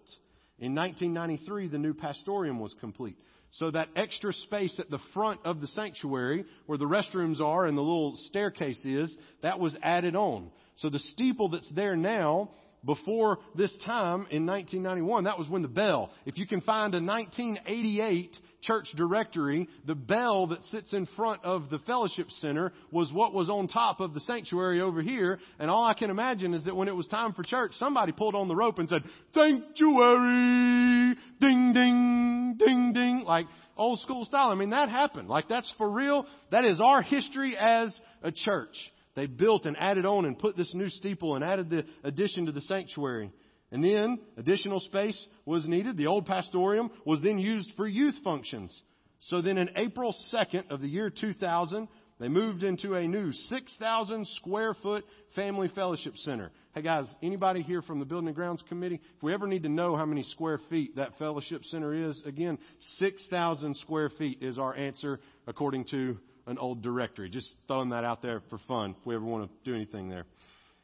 In 0.57 0.73
1993, 0.73 1.67
the 1.67 1.77
new 1.77 1.93
pastorium 1.93 2.60
was 2.60 2.73
complete. 2.79 3.17
So 3.55 3.69
that 3.71 3.89
extra 3.97 4.31
space 4.31 4.79
at 4.79 4.89
the 4.89 4.99
front 5.13 5.41
of 5.43 5.60
the 5.60 5.67
sanctuary, 5.67 6.45
where 6.67 6.77
the 6.77 6.86
restrooms 6.86 7.41
are 7.41 7.65
and 7.65 7.77
the 7.77 7.81
little 7.81 8.15
staircase 8.27 8.84
is, 8.86 9.15
that 9.43 9.60
was 9.60 9.77
added 9.84 10.15
on. 10.15 10.51
So 10.77 10.89
the 10.89 10.99
steeple 10.99 11.49
that's 11.49 11.69
there 11.71 11.97
now 11.97 12.51
before 12.86 13.39
this 13.56 13.72
time 13.86 14.26
in 14.32 14.46
1991, 14.46 15.26
that 15.26 15.38
was 15.38 15.48
when 15.48 15.62
the 15.62 15.67
bell, 15.67 16.12
if 16.26 16.38
you 16.38 16.48
can 16.48 16.62
find 16.62 16.96
a 16.96 17.02
1988 17.02 18.36
church 18.62 18.88
directory, 18.96 19.67
the 19.86 19.96
bell 19.96 20.48
that 20.48 20.63
sits 20.65 20.94
in 20.94 21.06
front 21.15 21.44
of 21.44 21.70
the 21.70 21.80
fellowship 21.80 22.30
center 22.30 22.72
was 22.91 23.12
what 23.13 23.34
was 23.34 23.50
on 23.50 23.67
top 23.67 24.00
of 24.00 24.13
the 24.13 24.20
sanctuary 24.22 24.82
over 24.82 25.02
here. 25.02 25.39
And 25.60 25.70
all 25.70 25.84
I 25.84 25.94
can 25.94 26.10
imagine 26.10 26.54
is 26.54 26.63
that 26.65 26.76
when 26.76 26.88
it 26.88 26.96
was 26.96 27.08
time 27.08 27.34
for 27.34 27.44
church, 27.44 27.72
somebody 27.76 28.12
pulled 28.12 28.36
on 28.36 28.48
the 28.48 28.56
rope 28.56 28.80
and 28.80 28.89
said, 28.89 29.04
sanctuary, 29.34 31.15
ding, 31.39 31.74
ding, 31.74 32.56
ding, 32.58 32.94
ding, 32.94 33.24
like 33.26 33.46
old 33.78 34.00
school 34.00 34.26
style. 34.26 34.50
I 34.50 34.56
mean, 34.56 34.72
that 34.72 34.89
happened. 34.89 35.28
Like 35.28 35.48
that's 35.48 35.72
for 35.78 35.89
real. 35.89 36.26
That 36.52 36.65
is 36.65 36.82
our 36.82 37.02
history 37.02 37.56
as 37.58 37.96
a 38.24 38.32
church. 38.32 38.76
They 39.15 39.26
built 39.26 39.65
and 39.65 39.76
added 39.78 40.06
on 40.06 40.26
and 40.26 40.38
put 40.38 40.56
this 40.56 40.74
new 40.74 40.89
steeple 40.89 41.36
and 41.36 41.43
added 41.43 41.69
the 41.69 41.86
addition 42.04 42.45
to 42.45 42.52
the 42.52 42.62
sanctuary. 42.62 43.32
And 43.71 43.84
then 43.84 44.19
additional 44.38 44.80
space 44.80 45.28
was 45.45 45.67
needed. 45.67 45.97
The 45.97 46.08
old 46.08 46.26
pastorium 46.26 46.91
was 47.06 47.21
then 47.21 47.39
used 47.39 47.71
for 47.76 47.88
youth 47.88 48.15
functions. 48.24 48.78
So 49.26 49.41
then 49.41 49.58
in 49.58 49.69
April 49.76 50.15
2nd 50.34 50.71
of 50.71 50.82
the 50.82 50.88
year 50.88 51.10
2000, 51.10 51.88
they 52.19 52.28
moved 52.28 52.63
into 52.63 52.93
a 52.93 53.08
new 53.08 53.32
6,000 53.32 54.28
square 54.28 54.76
foot 54.76 55.06
family 55.36 55.69
fellowship 55.74 56.15
center. 56.17 56.52
Hey 56.76 56.84
guys, 56.84 57.12
anybody 57.24 57.63
here 57.63 57.82
from 57.82 58.00
the 58.00 58.06
Building 58.06 58.28
and 58.28 58.36
Grounds 58.36 58.63
Committee? 58.69 59.02
If 59.17 59.24
we 59.24 59.34
ever 59.34 59.47
need 59.47 59.63
to 59.63 59.69
know 59.69 59.95
how 59.97 60.06
many 60.06 60.24
square 60.24 60.60
feet 60.69 60.97
that 60.97 61.17
fellowship 61.17 61.63
center 61.65 62.10
is, 62.10 62.21
again, 62.26 62.60
6,000 63.00 63.76
square 63.78 64.10
feet 64.10 64.38
is 64.41 64.60
our 64.60 64.76
answer 64.76 65.19
according 65.47 65.86
to 65.86 66.17
an 66.47 66.58
old 66.58 66.82
directory. 66.82 67.30
Just 67.30 67.54
throwing 67.67 67.89
that 67.89 68.04
out 68.04 68.21
there 68.21 68.41
for 68.49 68.60
fun 68.67 68.95
if 68.99 69.06
we 69.06 69.15
ever 69.15 69.25
want 69.25 69.49
to 69.49 69.69
do 69.69 69.75
anything 69.75 70.10
there. 70.10 70.25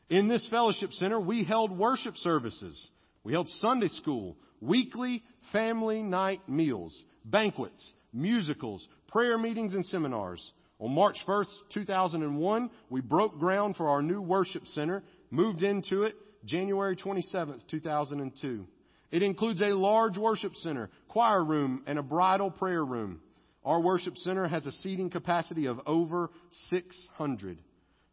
In 0.09 0.27
this 0.27 0.47
fellowship 0.49 0.91
center, 0.93 1.19
we 1.19 1.43
held 1.43 1.77
worship 1.77 2.15
services. 2.17 2.89
We 3.23 3.33
held 3.33 3.49
Sunday 3.49 3.89
school, 3.89 4.37
weekly 4.61 5.23
family 5.51 6.01
night 6.01 6.47
meals, 6.47 6.97
banquets, 7.25 7.91
musicals, 8.13 8.87
prayer 9.09 9.37
meetings, 9.37 9.73
and 9.73 9.85
seminars. 9.85 10.51
On 10.79 10.91
March 10.93 11.17
1st, 11.27 11.47
2001, 11.73 12.69
we 12.89 13.01
broke 13.01 13.39
ground 13.39 13.75
for 13.75 13.89
our 13.89 14.01
new 14.01 14.21
worship 14.21 14.65
center, 14.67 15.03
moved 15.31 15.63
into 15.63 16.03
it 16.03 16.15
January 16.45 16.95
27th, 16.95 17.67
2002. 17.69 18.67
It 19.11 19.23
includes 19.23 19.61
a 19.61 19.73
large 19.73 20.17
worship 20.17 20.55
center, 20.55 20.89
choir 21.07 21.43
room, 21.43 21.83
and 21.87 21.97
a 21.97 22.03
bridal 22.03 22.51
prayer 22.51 22.83
room. 22.83 23.21
Our 23.67 23.81
worship 23.81 24.15
center 24.19 24.47
has 24.47 24.65
a 24.65 24.71
seating 24.71 25.09
capacity 25.09 25.65
of 25.65 25.81
over 25.85 26.31
600. 26.69 27.57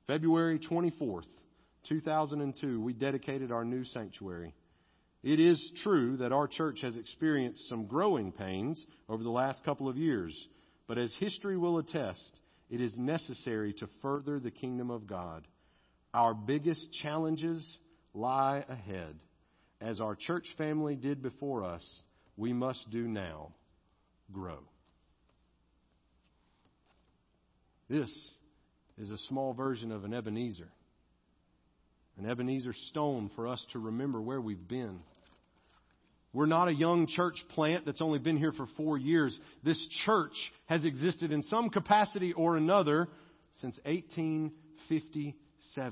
February 0.08 0.58
24th, 0.58 1.28
2002, 1.88 2.80
we 2.80 2.92
dedicated 2.92 3.52
our 3.52 3.64
new 3.64 3.84
sanctuary. 3.84 4.52
It 5.22 5.38
is 5.38 5.72
true 5.84 6.16
that 6.16 6.32
our 6.32 6.48
church 6.48 6.80
has 6.82 6.96
experienced 6.96 7.68
some 7.68 7.86
growing 7.86 8.32
pains 8.32 8.84
over 9.08 9.22
the 9.22 9.30
last 9.30 9.64
couple 9.64 9.88
of 9.88 9.96
years, 9.96 10.36
but 10.88 10.98
as 10.98 11.14
history 11.20 11.56
will 11.56 11.78
attest, 11.78 12.40
it 12.68 12.80
is 12.80 12.98
necessary 12.98 13.74
to 13.74 13.88
further 14.02 14.40
the 14.40 14.50
kingdom 14.50 14.90
of 14.90 15.06
God. 15.06 15.46
Our 16.12 16.34
biggest 16.34 16.92
challenges 17.00 17.78
lie 18.12 18.64
ahead. 18.68 19.14
As 19.80 20.00
our 20.00 20.16
church 20.16 20.48
family 20.58 20.96
did 20.96 21.22
before 21.22 21.62
us, 21.62 22.02
we 22.36 22.52
must 22.52 22.90
do 22.90 23.06
now 23.06 23.52
grow. 24.32 24.58
This 27.88 28.10
is 28.98 29.10
a 29.10 29.18
small 29.28 29.52
version 29.52 29.92
of 29.92 30.04
an 30.04 30.14
Ebenezer, 30.14 30.68
an 32.18 32.28
Ebenezer 32.28 32.72
stone 32.88 33.30
for 33.36 33.46
us 33.46 33.64
to 33.72 33.78
remember 33.78 34.22
where 34.22 34.40
we've 34.40 34.66
been. 34.66 35.00
We're 36.32 36.46
not 36.46 36.68
a 36.68 36.74
young 36.74 37.06
church 37.06 37.36
plant 37.50 37.84
that's 37.86 38.00
only 38.00 38.18
been 38.18 38.38
here 38.38 38.52
for 38.52 38.66
four 38.76 38.98
years. 38.98 39.38
This 39.62 39.86
church 40.04 40.32
has 40.66 40.84
existed 40.84 41.30
in 41.30 41.42
some 41.44 41.68
capacity 41.68 42.32
or 42.32 42.56
another 42.56 43.08
since 43.60 43.78
1857. 43.84 45.34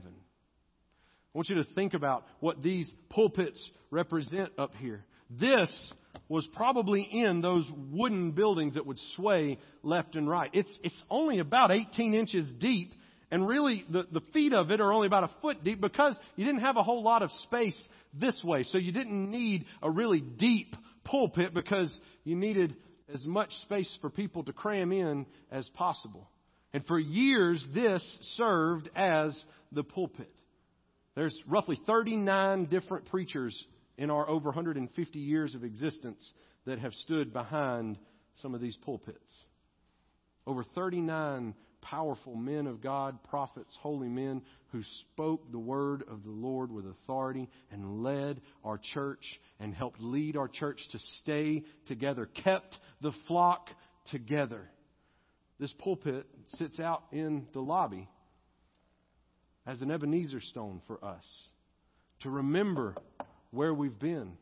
I 0.06 1.38
want 1.38 1.48
you 1.48 1.56
to 1.56 1.64
think 1.74 1.94
about 1.94 2.24
what 2.40 2.62
these 2.62 2.90
pulpits 3.08 3.70
represent 3.90 4.50
up 4.58 4.74
here. 4.74 5.04
This 5.30 5.92
was 6.28 6.46
probably 6.54 7.02
in 7.02 7.40
those 7.40 7.68
wooden 7.90 8.32
buildings 8.32 8.74
that 8.74 8.86
would 8.86 8.98
sway 9.16 9.58
left 9.82 10.16
and 10.16 10.28
right. 10.28 10.50
It's, 10.52 10.78
it's 10.82 11.02
only 11.10 11.38
about 11.38 11.70
18 11.70 12.14
inches 12.14 12.50
deep, 12.58 12.92
and 13.30 13.46
really 13.46 13.84
the, 13.90 14.06
the 14.10 14.22
feet 14.32 14.52
of 14.52 14.70
it 14.70 14.80
are 14.80 14.92
only 14.92 15.06
about 15.06 15.24
a 15.24 15.30
foot 15.40 15.62
deep 15.64 15.80
because 15.80 16.16
you 16.36 16.44
didn't 16.44 16.60
have 16.60 16.76
a 16.76 16.82
whole 16.82 17.02
lot 17.02 17.22
of 17.22 17.30
space 17.42 17.78
this 18.14 18.42
way. 18.44 18.62
So 18.62 18.78
you 18.78 18.92
didn't 18.92 19.30
need 19.30 19.66
a 19.82 19.90
really 19.90 20.20
deep 20.20 20.74
pulpit 21.04 21.54
because 21.54 21.94
you 22.24 22.36
needed 22.36 22.76
as 23.12 23.24
much 23.24 23.50
space 23.62 23.94
for 24.00 24.10
people 24.10 24.44
to 24.44 24.52
cram 24.52 24.92
in 24.92 25.26
as 25.50 25.68
possible. 25.74 26.28
And 26.72 26.84
for 26.86 26.98
years, 26.98 27.64
this 27.74 28.02
served 28.36 28.88
as 28.96 29.38
the 29.72 29.84
pulpit. 29.84 30.30
There's 31.14 31.38
roughly 31.46 31.78
39 31.86 32.66
different 32.66 33.06
preachers 33.06 33.66
in 33.98 34.10
our 34.10 34.28
over 34.28 34.46
150 34.46 35.18
years 35.18 35.54
of 35.54 35.64
existence 35.64 36.32
that 36.66 36.78
have 36.78 36.92
stood 36.94 37.32
behind 37.32 37.98
some 38.40 38.54
of 38.54 38.60
these 38.60 38.76
pulpits. 38.76 39.30
Over 40.46 40.64
39 40.74 41.54
powerful 41.82 42.34
men 42.34 42.66
of 42.66 42.80
God, 42.80 43.22
prophets, 43.24 43.76
holy 43.80 44.08
men 44.08 44.42
who 44.70 44.82
spoke 45.00 45.50
the 45.50 45.58
word 45.58 46.04
of 46.08 46.22
the 46.22 46.30
Lord 46.30 46.70
with 46.70 46.86
authority 46.86 47.48
and 47.70 48.02
led 48.02 48.40
our 48.64 48.78
church 48.94 49.24
and 49.60 49.74
helped 49.74 50.00
lead 50.00 50.36
our 50.36 50.48
church 50.48 50.80
to 50.92 50.98
stay 51.20 51.64
together, 51.86 52.26
kept 52.26 52.78
the 53.02 53.12
flock 53.28 53.68
together. 54.10 54.70
This 55.58 55.74
pulpit 55.78 56.26
sits 56.56 56.80
out 56.80 57.02
in 57.12 57.46
the 57.52 57.60
lobby 57.60 58.08
as 59.66 59.80
an 59.82 59.90
Ebenezer 59.90 60.40
stone 60.40 60.80
for 60.86 61.04
us 61.04 61.24
to 62.20 62.30
remember 62.30 62.94
where 63.52 63.72
we've 63.72 63.98
been. 63.98 64.32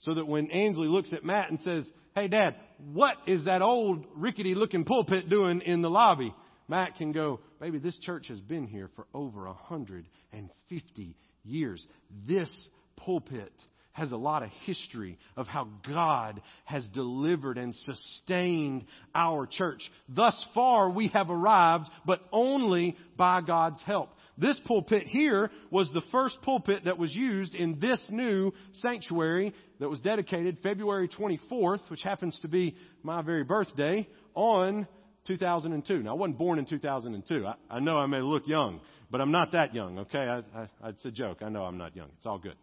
So 0.00 0.14
that 0.14 0.26
when 0.26 0.50
Ansley 0.50 0.88
looks 0.88 1.12
at 1.12 1.24
Matt 1.24 1.50
and 1.50 1.60
says, 1.60 1.90
Hey, 2.14 2.28
Dad, 2.28 2.56
what 2.92 3.16
is 3.26 3.44
that 3.44 3.62
old 3.62 4.04
rickety 4.14 4.54
looking 4.54 4.84
pulpit 4.84 5.28
doing 5.28 5.60
in 5.60 5.82
the 5.82 5.90
lobby? 5.90 6.34
Matt 6.68 6.96
can 6.96 7.12
go, 7.12 7.40
Baby, 7.60 7.78
this 7.78 7.98
church 8.00 8.28
has 8.28 8.40
been 8.40 8.66
here 8.66 8.90
for 8.96 9.06
over 9.14 9.44
150 9.44 11.16
years. 11.44 11.86
This 12.26 12.50
pulpit 12.96 13.52
has 13.92 14.12
a 14.12 14.16
lot 14.16 14.42
of 14.42 14.50
history 14.66 15.18
of 15.38 15.46
how 15.46 15.68
God 15.88 16.42
has 16.64 16.86
delivered 16.88 17.56
and 17.56 17.74
sustained 17.74 18.84
our 19.14 19.46
church. 19.46 19.80
Thus 20.06 20.46
far, 20.52 20.90
we 20.90 21.08
have 21.08 21.30
arrived, 21.30 21.88
but 22.04 22.20
only 22.30 22.94
by 23.16 23.40
God's 23.40 23.80
help. 23.86 24.10
This 24.38 24.60
pulpit 24.66 25.06
here 25.06 25.50
was 25.70 25.90
the 25.94 26.02
first 26.12 26.40
pulpit 26.42 26.84
that 26.84 26.98
was 26.98 27.14
used 27.14 27.54
in 27.54 27.80
this 27.80 28.04
new 28.10 28.52
sanctuary 28.74 29.54
that 29.80 29.88
was 29.88 30.00
dedicated 30.00 30.58
February 30.62 31.08
24th, 31.08 31.88
which 31.88 32.02
happens 32.02 32.38
to 32.42 32.48
be 32.48 32.76
my 33.02 33.22
very 33.22 33.44
birthday, 33.44 34.06
on 34.34 34.86
2002. 35.26 36.02
Now, 36.02 36.10
I 36.10 36.14
wasn't 36.14 36.38
born 36.38 36.58
in 36.58 36.66
2002. 36.66 37.46
I, 37.46 37.54
I 37.70 37.80
know 37.80 37.96
I 37.96 38.06
may 38.06 38.20
look 38.20 38.46
young, 38.46 38.80
but 39.10 39.20
I'm 39.20 39.32
not 39.32 39.52
that 39.52 39.74
young, 39.74 40.00
okay? 40.00 40.18
I, 40.18 40.42
I, 40.82 40.88
it's 40.90 41.04
a 41.06 41.10
joke. 41.10 41.38
I 41.40 41.48
know 41.48 41.64
I'm 41.64 41.78
not 41.78 41.96
young. 41.96 42.08
It's 42.16 42.26
all 42.26 42.38
good. 42.38 42.56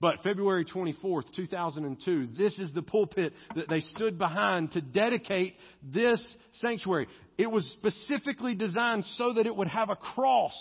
But 0.00 0.22
February 0.24 0.64
24th, 0.64 1.32
2002, 1.36 2.28
this 2.36 2.58
is 2.58 2.72
the 2.72 2.82
pulpit 2.82 3.34
that 3.54 3.68
they 3.68 3.80
stood 3.80 4.18
behind 4.18 4.72
to 4.72 4.80
dedicate 4.80 5.54
this 5.80 6.20
sanctuary. 6.54 7.06
It 7.38 7.48
was 7.48 7.64
specifically 7.78 8.56
designed 8.56 9.04
so 9.16 9.34
that 9.34 9.46
it 9.46 9.54
would 9.54 9.68
have 9.68 9.90
a 9.90 9.96
cross 9.96 10.56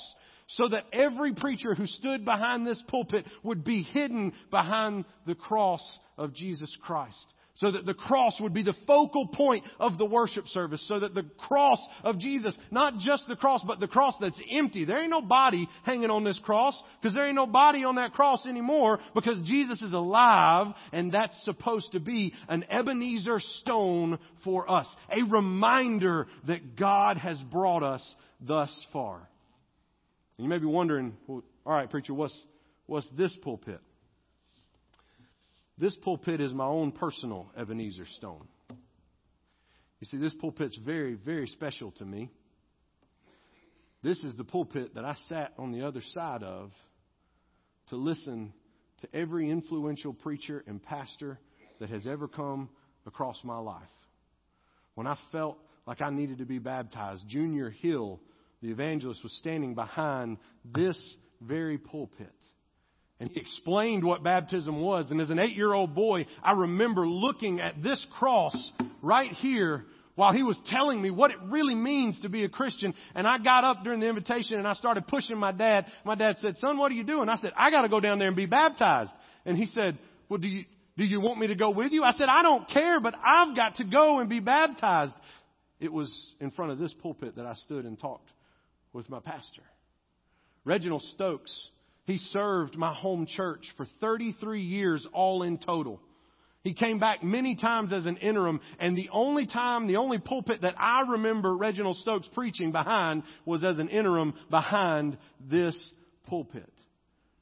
so 0.55 0.67
that 0.69 0.85
every 0.91 1.33
preacher 1.33 1.75
who 1.75 1.85
stood 1.85 2.25
behind 2.25 2.65
this 2.65 2.81
pulpit 2.87 3.25
would 3.43 3.63
be 3.63 3.83
hidden 3.83 4.33
behind 4.49 5.05
the 5.25 5.35
cross 5.35 5.81
of 6.17 6.33
Jesus 6.33 6.75
Christ. 6.81 7.25
So 7.55 7.69
that 7.71 7.85
the 7.85 7.93
cross 7.93 8.39
would 8.39 8.53
be 8.53 8.63
the 8.63 8.75
focal 8.87 9.27
point 9.27 9.65
of 9.79 9.97
the 9.97 10.05
worship 10.05 10.47
service. 10.47 10.83
So 10.87 10.99
that 11.01 11.13
the 11.13 11.25
cross 11.37 11.79
of 12.03 12.17
Jesus, 12.17 12.57
not 12.71 12.97
just 12.99 13.27
the 13.27 13.35
cross, 13.35 13.61
but 13.67 13.79
the 13.79 13.89
cross 13.89 14.15
that's 14.21 14.41
empty. 14.49 14.85
There 14.85 14.99
ain't 14.99 15.09
no 15.09 15.21
body 15.21 15.67
hanging 15.83 16.09
on 16.09 16.23
this 16.23 16.39
cross 16.39 16.81
because 16.99 17.13
there 17.13 17.25
ain't 17.25 17.35
no 17.35 17.45
body 17.45 17.83
on 17.83 17.95
that 17.95 18.13
cross 18.13 18.45
anymore 18.45 18.99
because 19.13 19.41
Jesus 19.43 19.81
is 19.81 19.93
alive 19.93 20.73
and 20.93 21.11
that's 21.11 21.39
supposed 21.43 21.91
to 21.91 21.99
be 21.99 22.33
an 22.47 22.63
Ebenezer 22.69 23.39
stone 23.39 24.17
for 24.43 24.69
us. 24.71 24.87
A 25.11 25.23
reminder 25.23 26.27
that 26.47 26.77
God 26.77 27.17
has 27.17 27.37
brought 27.51 27.83
us 27.83 28.15
thus 28.39 28.71
far. 28.93 29.27
You 30.37 30.47
may 30.47 30.57
be 30.57 30.65
wondering, 30.65 31.15
well, 31.27 31.43
all 31.65 31.73
right, 31.73 31.89
preacher, 31.89 32.13
what's, 32.13 32.37
what's 32.87 33.07
this 33.17 33.37
pulpit? 33.41 33.79
This 35.77 35.95
pulpit 36.03 36.41
is 36.41 36.53
my 36.53 36.65
own 36.65 36.91
personal 36.91 37.51
Ebenezer 37.57 38.05
stone. 38.17 38.47
You 39.99 40.05
see, 40.05 40.17
this 40.17 40.33
pulpit's 40.35 40.77
very, 40.77 41.13
very 41.13 41.47
special 41.47 41.91
to 41.93 42.05
me. 42.05 42.29
This 44.03 44.17
is 44.23 44.35
the 44.35 44.43
pulpit 44.43 44.95
that 44.95 45.05
I 45.05 45.15
sat 45.27 45.53
on 45.59 45.71
the 45.71 45.85
other 45.85 46.01
side 46.13 46.41
of 46.41 46.71
to 47.89 47.95
listen 47.95 48.53
to 49.01 49.15
every 49.15 49.49
influential 49.49 50.13
preacher 50.13 50.63
and 50.65 50.81
pastor 50.81 51.39
that 51.79 51.89
has 51.89 52.07
ever 52.07 52.27
come 52.27 52.69
across 53.05 53.39
my 53.43 53.57
life. 53.57 53.81
When 54.95 55.07
I 55.07 55.17
felt 55.31 55.57
like 55.85 56.01
I 56.01 56.09
needed 56.09 56.39
to 56.39 56.45
be 56.45 56.59
baptized, 56.59 57.27
Junior 57.27 57.69
Hill, 57.69 58.19
the 58.61 58.69
evangelist, 58.69 59.23
was 59.23 59.33
standing 59.33 59.73
behind 59.73 60.37
this 60.63 60.97
very 61.41 61.77
pulpit. 61.77 62.31
And 63.19 63.29
he 63.29 63.39
explained 63.39 64.03
what 64.03 64.23
baptism 64.23 64.81
was. 64.81 65.11
And 65.11 65.21
as 65.21 65.29
an 65.29 65.39
eight 65.39 65.55
year 65.55 65.73
old 65.73 65.93
boy, 65.93 66.25
I 66.43 66.53
remember 66.53 67.07
looking 67.07 67.59
at 67.59 67.81
this 67.83 68.03
cross 68.17 68.55
right 69.01 69.31
here 69.31 69.85
while 70.15 70.33
he 70.33 70.43
was 70.43 70.59
telling 70.67 71.01
me 71.01 71.11
what 71.11 71.31
it 71.31 71.37
really 71.45 71.75
means 71.75 72.19
to 72.21 72.29
be 72.29 72.43
a 72.43 72.49
Christian. 72.49 72.93
And 73.13 73.27
I 73.27 73.37
got 73.37 73.63
up 73.63 73.83
during 73.83 73.99
the 73.99 74.07
invitation 74.07 74.57
and 74.57 74.67
I 74.67 74.73
started 74.73 75.07
pushing 75.07 75.37
my 75.37 75.51
dad. 75.51 75.85
My 76.03 76.15
dad 76.15 76.37
said, 76.39 76.57
son, 76.57 76.77
what 76.77 76.91
are 76.91 76.95
you 76.95 77.03
doing? 77.03 77.29
I 77.29 77.35
said, 77.35 77.53
I 77.55 77.69
got 77.69 77.83
to 77.83 77.89
go 77.89 77.99
down 77.99 78.17
there 78.17 78.27
and 78.27 78.35
be 78.35 78.47
baptized. 78.47 79.11
And 79.45 79.55
he 79.55 79.67
said, 79.67 79.99
well, 80.27 80.39
do 80.39 80.47
you, 80.47 80.65
do 80.97 81.03
you 81.03 81.21
want 81.21 81.39
me 81.39 81.47
to 81.47 81.55
go 81.55 81.69
with 81.69 81.91
you? 81.91 82.03
I 82.03 82.13
said, 82.13 82.27
I 82.27 82.41
don't 82.41 82.67
care, 82.69 82.99
but 82.99 83.15
I've 83.23 83.55
got 83.55 83.75
to 83.75 83.83
go 83.83 84.19
and 84.19 84.29
be 84.29 84.39
baptized. 84.39 85.13
It 85.79 85.93
was 85.93 86.11
in 86.39 86.51
front 86.51 86.71
of 86.71 86.79
this 86.79 86.93
pulpit 87.01 87.35
that 87.37 87.45
I 87.45 87.53
stood 87.53 87.85
and 87.85 87.99
talked 87.99 88.29
with 88.93 89.09
my 89.09 89.19
pastor. 89.19 89.63
Reginald 90.65 91.01
Stokes 91.01 91.69
he 92.05 92.17
served 92.17 92.75
my 92.75 92.93
home 92.93 93.25
church 93.25 93.65
for 93.77 93.85
33 93.99 94.61
years, 94.61 95.05
all 95.13 95.43
in 95.43 95.57
total. 95.57 96.01
He 96.63 96.73
came 96.73 96.99
back 96.99 97.23
many 97.23 97.55
times 97.55 97.91
as 97.91 98.05
an 98.05 98.17
interim, 98.17 98.59
and 98.79 98.95
the 98.97 99.09
only 99.11 99.47
time, 99.47 99.87
the 99.87 99.97
only 99.97 100.19
pulpit 100.19 100.61
that 100.61 100.75
I 100.77 101.01
remember 101.11 101.55
Reginald 101.55 101.97
Stokes 101.97 102.27
preaching 102.33 102.71
behind 102.71 103.23
was 103.45 103.63
as 103.63 103.79
an 103.79 103.89
interim 103.89 104.33
behind 104.49 105.17
this 105.49 105.75
pulpit. 106.27 106.71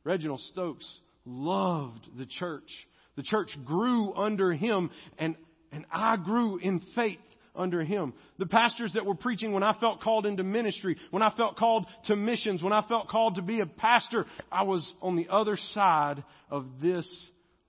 Reginald 0.04 0.40
Stokes 0.52 0.90
loved 1.26 2.08
the 2.18 2.26
church. 2.26 2.70
The 3.16 3.24
church 3.24 3.50
grew 3.66 4.14
under 4.14 4.54
him, 4.54 4.90
and, 5.18 5.36
and 5.72 5.86
I 5.92 6.16
grew 6.16 6.58
in 6.58 6.82
faith 6.96 7.20
under 7.60 7.84
him. 7.84 8.14
The 8.40 8.48
pastors 8.48 8.94
that 8.94 9.06
were 9.06 9.16
preaching 9.16 9.52
when 9.52 9.64
I 9.64 9.78
felt 9.80 10.02
called 10.02 10.26
into 10.26 10.44
ministry, 10.44 10.98
when 11.12 11.22
I 11.22 11.32
felt 11.36 11.58
called 11.58 11.86
to 12.06 12.16
missions, 12.16 12.64
when 12.64 12.74
I 12.74 12.88
felt 12.88 13.10
called 13.10 13.36
to 13.36 13.42
be 13.42 13.60
a 13.60 13.66
pastor, 13.66 14.26
I 14.52 14.64
was 14.64 14.92
on 15.02 15.16
the 15.16 15.28
other 15.30 15.58
side 15.74 16.24
of 16.50 16.66
this 16.82 17.08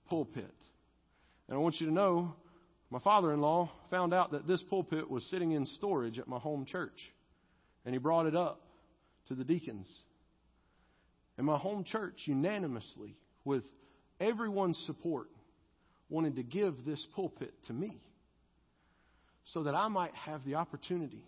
pulpit. 0.09 0.55
And 1.47 1.57
I 1.57 1.59
want 1.59 1.79
you 1.81 1.87
to 1.87 1.93
know, 1.93 2.33
my 2.89 2.99
father-in-law 2.99 3.69
found 3.89 4.13
out 4.13 4.31
that 4.31 4.47
this 4.47 4.63
pulpit 4.69 5.11
was 5.11 5.23
sitting 5.25 5.51
in 5.51 5.65
storage 5.65 6.17
at 6.17 6.27
my 6.27 6.39
home 6.39 6.65
church. 6.65 6.97
And 7.85 7.93
he 7.93 7.99
brought 7.99 8.25
it 8.25 8.35
up 8.35 8.61
to 9.27 9.35
the 9.35 9.43
deacons. 9.43 9.91
And 11.37 11.45
my 11.45 11.57
home 11.57 11.83
church 11.83 12.21
unanimously, 12.25 13.17
with 13.43 13.63
everyone's 14.19 14.81
support, 14.85 15.27
wanted 16.09 16.35
to 16.37 16.43
give 16.43 16.85
this 16.85 17.05
pulpit 17.15 17.53
to 17.67 17.73
me 17.73 18.01
so 19.53 19.63
that 19.63 19.75
I 19.75 19.87
might 19.87 20.13
have 20.15 20.43
the 20.45 20.55
opportunity 20.55 21.25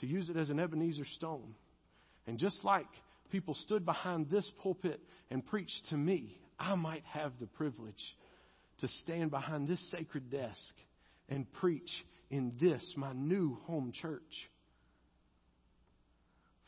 to 0.00 0.06
use 0.06 0.28
it 0.28 0.36
as 0.36 0.50
an 0.50 0.60
Ebenezer 0.60 1.04
stone. 1.16 1.54
And 2.26 2.38
just 2.38 2.64
like 2.64 2.86
people 3.30 3.54
stood 3.54 3.84
behind 3.84 4.28
this 4.30 4.48
pulpit 4.62 5.00
and 5.30 5.44
preached 5.46 5.82
to 5.90 5.96
me, 5.96 6.38
I 6.58 6.74
might 6.74 7.04
have 7.04 7.32
the 7.40 7.46
privilege 7.46 7.94
to 8.80 8.88
stand 9.04 9.30
behind 9.30 9.68
this 9.68 9.80
sacred 9.90 10.30
desk 10.30 10.74
and 11.28 11.50
preach 11.54 11.90
in 12.30 12.52
this, 12.60 12.82
my 12.96 13.12
new 13.12 13.58
home 13.66 13.92
church. 14.00 14.22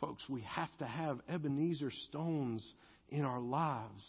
Folks, 0.00 0.22
we 0.28 0.40
have 0.42 0.74
to 0.78 0.87
have 0.87 1.18
Ebenezer 1.28 1.90
stones 2.09 2.66
in 3.11 3.24
our 3.24 3.40
lives. 3.40 4.06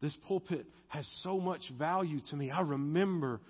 This 0.00 0.16
pulpit 0.26 0.66
has 0.88 1.08
so 1.22 1.38
much 1.40 1.62
value 1.78 2.20
to 2.30 2.36
me. 2.36 2.50
I 2.50 2.60
remember 2.60 3.40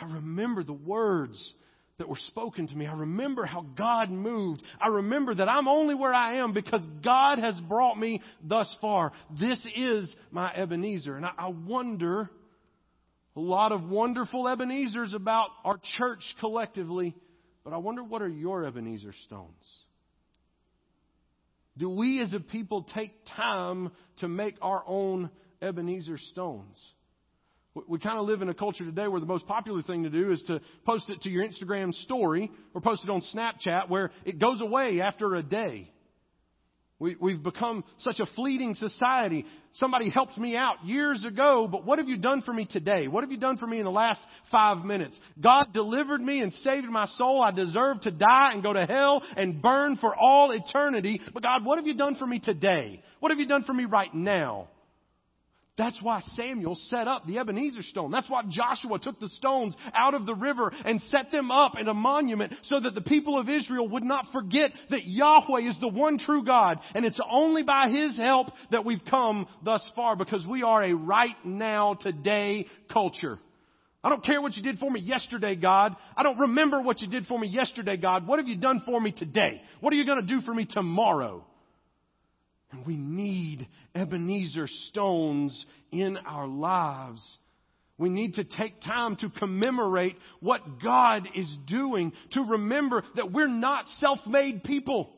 I 0.00 0.04
remember 0.04 0.62
the 0.62 0.72
words 0.72 1.54
that 1.98 2.08
were 2.08 2.16
spoken 2.28 2.68
to 2.68 2.76
me. 2.76 2.86
I 2.86 2.94
remember 2.94 3.44
how 3.44 3.62
God 3.76 4.10
moved. 4.10 4.62
I 4.80 4.88
remember 4.88 5.34
that 5.34 5.48
I'm 5.48 5.66
only 5.66 5.94
where 5.94 6.14
I 6.14 6.36
am 6.36 6.52
because 6.52 6.84
God 7.04 7.40
has 7.40 7.58
brought 7.60 7.98
me 7.98 8.22
thus 8.42 8.74
far. 8.80 9.12
This 9.38 9.60
is 9.74 10.14
my 10.30 10.52
Ebenezer. 10.54 11.16
And 11.16 11.26
I 11.26 11.48
wonder, 11.48 12.30
a 13.34 13.40
lot 13.40 13.72
of 13.72 13.82
wonderful 13.88 14.46
Ebenezers 14.48 15.12
about 15.12 15.48
our 15.64 15.80
church 15.98 16.22
collectively, 16.38 17.16
but 17.64 17.72
I 17.72 17.78
wonder 17.78 18.04
what 18.04 18.22
are 18.22 18.28
your 18.28 18.64
Ebenezer 18.64 19.14
stones? 19.24 19.66
Do 21.76 21.90
we 21.90 22.20
as 22.22 22.32
a 22.32 22.40
people 22.40 22.86
take 22.94 23.12
time 23.36 23.90
to 24.18 24.28
make 24.28 24.54
our 24.62 24.82
own 24.86 25.30
Ebenezer 25.60 26.18
stones? 26.18 26.76
We 27.86 27.98
kind 27.98 28.18
of 28.18 28.26
live 28.26 28.42
in 28.42 28.48
a 28.48 28.54
culture 28.54 28.84
today 28.84 29.08
where 29.08 29.20
the 29.20 29.26
most 29.26 29.46
popular 29.46 29.82
thing 29.82 30.04
to 30.04 30.10
do 30.10 30.32
is 30.32 30.42
to 30.46 30.60
post 30.86 31.08
it 31.10 31.22
to 31.22 31.28
your 31.28 31.46
Instagram 31.46 31.92
story 31.92 32.50
or 32.74 32.80
post 32.80 33.04
it 33.04 33.10
on 33.10 33.22
Snapchat 33.34 33.88
where 33.88 34.10
it 34.24 34.38
goes 34.38 34.60
away 34.60 35.00
after 35.00 35.34
a 35.34 35.42
day. 35.42 35.90
We, 37.00 37.14
we've 37.20 37.42
become 37.42 37.84
such 37.98 38.18
a 38.18 38.26
fleeting 38.34 38.74
society. 38.74 39.44
Somebody 39.74 40.10
helped 40.10 40.36
me 40.36 40.56
out 40.56 40.84
years 40.84 41.24
ago, 41.24 41.68
but 41.70 41.84
what 41.84 42.00
have 42.00 42.08
you 42.08 42.16
done 42.16 42.42
for 42.42 42.52
me 42.52 42.66
today? 42.68 43.06
What 43.06 43.22
have 43.22 43.30
you 43.30 43.38
done 43.38 43.56
for 43.56 43.68
me 43.68 43.78
in 43.78 43.84
the 43.84 43.90
last 43.90 44.20
five 44.50 44.84
minutes? 44.84 45.16
God 45.40 45.68
delivered 45.72 46.20
me 46.20 46.40
and 46.40 46.52
saved 46.54 46.88
my 46.88 47.06
soul. 47.16 47.40
I 47.40 47.52
deserve 47.52 48.00
to 48.00 48.10
die 48.10 48.50
and 48.52 48.64
go 48.64 48.72
to 48.72 48.84
hell 48.84 49.22
and 49.36 49.62
burn 49.62 49.96
for 50.00 50.12
all 50.16 50.50
eternity. 50.50 51.20
But 51.32 51.44
God, 51.44 51.64
what 51.64 51.78
have 51.78 51.86
you 51.86 51.94
done 51.94 52.16
for 52.16 52.26
me 52.26 52.40
today? 52.40 53.00
What 53.20 53.30
have 53.30 53.38
you 53.38 53.46
done 53.46 53.62
for 53.62 53.74
me 53.74 53.84
right 53.84 54.12
now? 54.12 54.66
That's 55.78 56.02
why 56.02 56.20
Samuel 56.34 56.74
set 56.90 57.06
up 57.06 57.24
the 57.24 57.38
Ebenezer 57.38 57.82
stone. 57.82 58.10
That's 58.10 58.28
why 58.28 58.42
Joshua 58.48 58.98
took 58.98 59.20
the 59.20 59.28
stones 59.28 59.76
out 59.94 60.12
of 60.12 60.26
the 60.26 60.34
river 60.34 60.72
and 60.84 61.00
set 61.02 61.30
them 61.30 61.52
up 61.52 61.78
in 61.78 61.86
a 61.86 61.94
monument 61.94 62.52
so 62.64 62.80
that 62.80 62.96
the 62.96 63.00
people 63.00 63.38
of 63.38 63.48
Israel 63.48 63.88
would 63.90 64.02
not 64.02 64.26
forget 64.32 64.72
that 64.90 65.06
Yahweh 65.06 65.68
is 65.68 65.78
the 65.80 65.86
one 65.86 66.18
true 66.18 66.44
God. 66.44 66.80
And 66.96 67.04
it's 67.04 67.20
only 67.30 67.62
by 67.62 67.88
His 67.90 68.16
help 68.16 68.48
that 68.72 68.84
we've 68.84 69.04
come 69.08 69.46
thus 69.64 69.88
far 69.94 70.16
because 70.16 70.44
we 70.44 70.64
are 70.64 70.82
a 70.82 70.94
right 70.94 71.36
now, 71.44 71.94
today 71.94 72.66
culture. 72.92 73.38
I 74.02 74.08
don't 74.08 74.24
care 74.24 74.42
what 74.42 74.56
you 74.56 74.64
did 74.64 74.78
for 74.80 74.90
me 74.90 74.98
yesterday, 74.98 75.54
God. 75.54 75.94
I 76.16 76.24
don't 76.24 76.38
remember 76.40 76.82
what 76.82 77.00
you 77.00 77.08
did 77.08 77.26
for 77.26 77.38
me 77.38 77.46
yesterday, 77.46 77.96
God. 77.96 78.26
What 78.26 78.40
have 78.40 78.48
you 78.48 78.56
done 78.56 78.82
for 78.84 79.00
me 79.00 79.12
today? 79.12 79.62
What 79.80 79.92
are 79.92 79.96
you 79.96 80.06
going 80.06 80.20
to 80.20 80.26
do 80.26 80.40
for 80.40 80.52
me 80.52 80.66
tomorrow? 80.68 81.44
And 82.70 82.84
we 82.86 82.96
need 82.96 83.66
Ebenezer 83.94 84.66
stones 84.66 85.64
in 85.90 86.16
our 86.18 86.46
lives. 86.46 87.22
We 87.96 88.08
need 88.10 88.34
to 88.34 88.44
take 88.44 88.80
time 88.80 89.16
to 89.16 89.30
commemorate 89.30 90.16
what 90.40 90.80
God 90.82 91.28
is 91.34 91.52
doing, 91.66 92.12
to 92.32 92.42
remember 92.42 93.02
that 93.16 93.32
we're 93.32 93.48
not 93.48 93.88
self-made 93.98 94.62
people. 94.64 95.10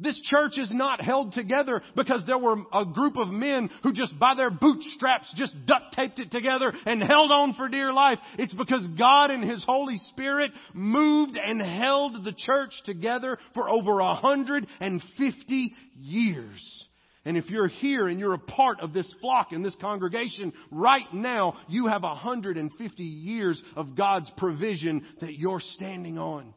This 0.00 0.20
church 0.24 0.58
is 0.58 0.70
not 0.72 1.00
held 1.00 1.32
together 1.32 1.82
because 1.96 2.22
there 2.26 2.38
were 2.38 2.56
a 2.72 2.84
group 2.84 3.16
of 3.16 3.28
men 3.28 3.68
who 3.82 3.92
just 3.92 4.16
by 4.18 4.34
their 4.36 4.50
bootstraps 4.50 5.32
just 5.36 5.54
duct 5.66 5.92
taped 5.94 6.20
it 6.20 6.30
together 6.30 6.72
and 6.86 7.02
held 7.02 7.32
on 7.32 7.54
for 7.54 7.68
dear 7.68 7.92
life. 7.92 8.18
It's 8.38 8.54
because 8.54 8.86
God 8.98 9.32
and 9.32 9.42
His 9.42 9.64
Holy 9.64 9.96
Spirit 10.10 10.52
moved 10.72 11.36
and 11.36 11.60
held 11.60 12.24
the 12.24 12.34
church 12.36 12.70
together 12.84 13.38
for 13.54 13.68
over 13.68 13.98
a 13.98 14.14
hundred 14.14 14.68
and 14.80 15.02
fifty 15.18 15.74
years. 15.96 16.86
And 17.24 17.36
if 17.36 17.50
you're 17.50 17.68
here 17.68 18.08
and 18.08 18.18
you're 18.18 18.34
a 18.34 18.38
part 18.38 18.80
of 18.80 18.94
this 18.94 19.12
flock 19.20 19.48
and 19.50 19.64
this 19.64 19.76
congregation 19.80 20.52
right 20.70 21.12
now, 21.12 21.58
you 21.68 21.88
have 21.88 22.02
150 22.02 23.02
years 23.02 23.62
of 23.76 23.96
God's 23.96 24.30
provision 24.38 25.04
that 25.20 25.34
you're 25.34 25.60
standing 25.60 26.16
on. 26.16 26.54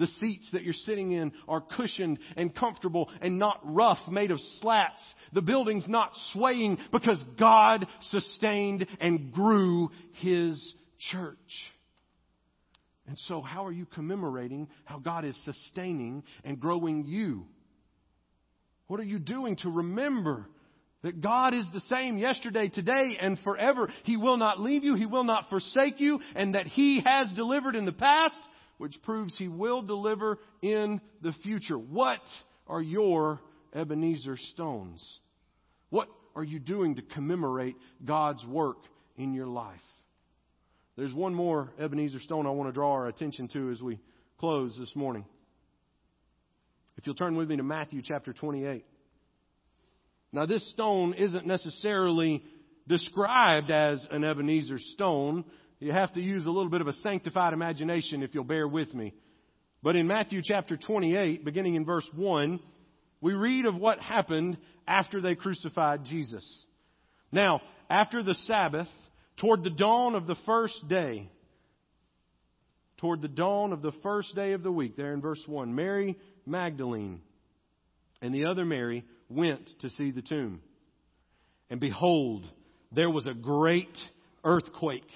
The 0.00 0.06
seats 0.18 0.48
that 0.54 0.62
you're 0.62 0.72
sitting 0.72 1.12
in 1.12 1.32
are 1.46 1.60
cushioned 1.60 2.18
and 2.34 2.54
comfortable 2.56 3.10
and 3.20 3.38
not 3.38 3.60
rough, 3.62 3.98
made 4.10 4.30
of 4.30 4.40
slats. 4.60 5.02
The 5.34 5.42
building's 5.42 5.86
not 5.86 6.12
swaying 6.32 6.78
because 6.90 7.22
God 7.38 7.86
sustained 8.00 8.86
and 8.98 9.30
grew 9.30 9.90
His 10.14 10.74
church. 11.12 11.36
And 13.06 13.18
so, 13.18 13.42
how 13.42 13.66
are 13.66 13.72
you 13.72 13.84
commemorating 13.84 14.68
how 14.86 15.00
God 15.00 15.26
is 15.26 15.36
sustaining 15.44 16.22
and 16.44 16.58
growing 16.58 17.04
you? 17.04 17.44
What 18.86 19.00
are 19.00 19.04
you 19.04 19.18
doing 19.18 19.56
to 19.56 19.68
remember 19.68 20.46
that 21.02 21.20
God 21.20 21.54
is 21.54 21.66
the 21.74 21.82
same 21.82 22.16
yesterday, 22.16 22.70
today, 22.70 23.18
and 23.20 23.38
forever? 23.40 23.90
He 24.04 24.16
will 24.16 24.38
not 24.38 24.60
leave 24.60 24.82
you, 24.82 24.94
He 24.94 25.04
will 25.04 25.24
not 25.24 25.50
forsake 25.50 26.00
you, 26.00 26.20
and 26.34 26.54
that 26.54 26.66
He 26.68 27.02
has 27.04 27.30
delivered 27.32 27.76
in 27.76 27.84
the 27.84 27.92
past 27.92 28.40
which 28.80 29.02
proves 29.02 29.36
he 29.36 29.46
will 29.46 29.82
deliver 29.82 30.38
in 30.62 31.02
the 31.20 31.34
future. 31.42 31.76
What 31.76 32.22
are 32.66 32.80
your 32.80 33.38
Ebenezer 33.74 34.38
stones? 34.38 35.06
What 35.90 36.08
are 36.34 36.42
you 36.42 36.58
doing 36.58 36.94
to 36.94 37.02
commemorate 37.02 37.76
God's 38.02 38.42
work 38.46 38.78
in 39.18 39.34
your 39.34 39.48
life? 39.48 39.82
There's 40.96 41.12
one 41.12 41.34
more 41.34 41.68
Ebenezer 41.78 42.20
stone 42.20 42.46
I 42.46 42.52
want 42.52 42.70
to 42.70 42.72
draw 42.72 42.92
our 42.92 43.06
attention 43.06 43.48
to 43.48 43.70
as 43.70 43.82
we 43.82 44.00
close 44.38 44.74
this 44.78 44.96
morning. 44.96 45.26
If 46.96 47.06
you'll 47.06 47.16
turn 47.16 47.36
with 47.36 47.50
me 47.50 47.58
to 47.58 47.62
Matthew 47.62 48.00
chapter 48.02 48.32
28. 48.32 48.86
Now, 50.32 50.46
this 50.46 50.66
stone 50.70 51.12
isn't 51.12 51.46
necessarily 51.46 52.42
described 52.88 53.70
as 53.70 54.06
an 54.10 54.24
Ebenezer 54.24 54.78
stone 54.78 55.44
you 55.80 55.92
have 55.92 56.12
to 56.12 56.20
use 56.20 56.44
a 56.44 56.50
little 56.50 56.70
bit 56.70 56.82
of 56.82 56.88
a 56.88 56.92
sanctified 56.92 57.54
imagination 57.54 58.22
if 58.22 58.34
you'll 58.34 58.44
bear 58.44 58.68
with 58.68 58.94
me. 58.94 59.14
But 59.82 59.96
in 59.96 60.06
Matthew 60.06 60.42
chapter 60.44 60.76
28, 60.76 61.42
beginning 61.44 61.74
in 61.74 61.86
verse 61.86 62.08
1, 62.14 62.60
we 63.22 63.32
read 63.32 63.64
of 63.64 63.76
what 63.76 63.98
happened 63.98 64.58
after 64.86 65.22
they 65.22 65.34
crucified 65.34 66.04
Jesus. 66.04 66.64
Now, 67.32 67.62
after 67.88 68.22
the 68.22 68.34
Sabbath, 68.34 68.88
toward 69.40 69.64
the 69.64 69.70
dawn 69.70 70.14
of 70.14 70.26
the 70.26 70.36
first 70.44 70.86
day, 70.86 71.30
toward 72.98 73.22
the 73.22 73.28
dawn 73.28 73.72
of 73.72 73.80
the 73.80 73.92
first 74.02 74.34
day 74.34 74.52
of 74.52 74.62
the 74.62 74.72
week, 74.72 74.96
there 74.96 75.14
in 75.14 75.22
verse 75.22 75.42
1, 75.46 75.74
Mary 75.74 76.18
Magdalene 76.44 77.22
and 78.20 78.34
the 78.34 78.44
other 78.44 78.66
Mary 78.66 79.06
went 79.30 79.66
to 79.80 79.88
see 79.88 80.10
the 80.10 80.20
tomb. 80.20 80.60
And 81.70 81.80
behold, 81.80 82.44
there 82.92 83.08
was 83.08 83.24
a 83.24 83.32
great 83.32 83.96
earthquake 84.44 85.08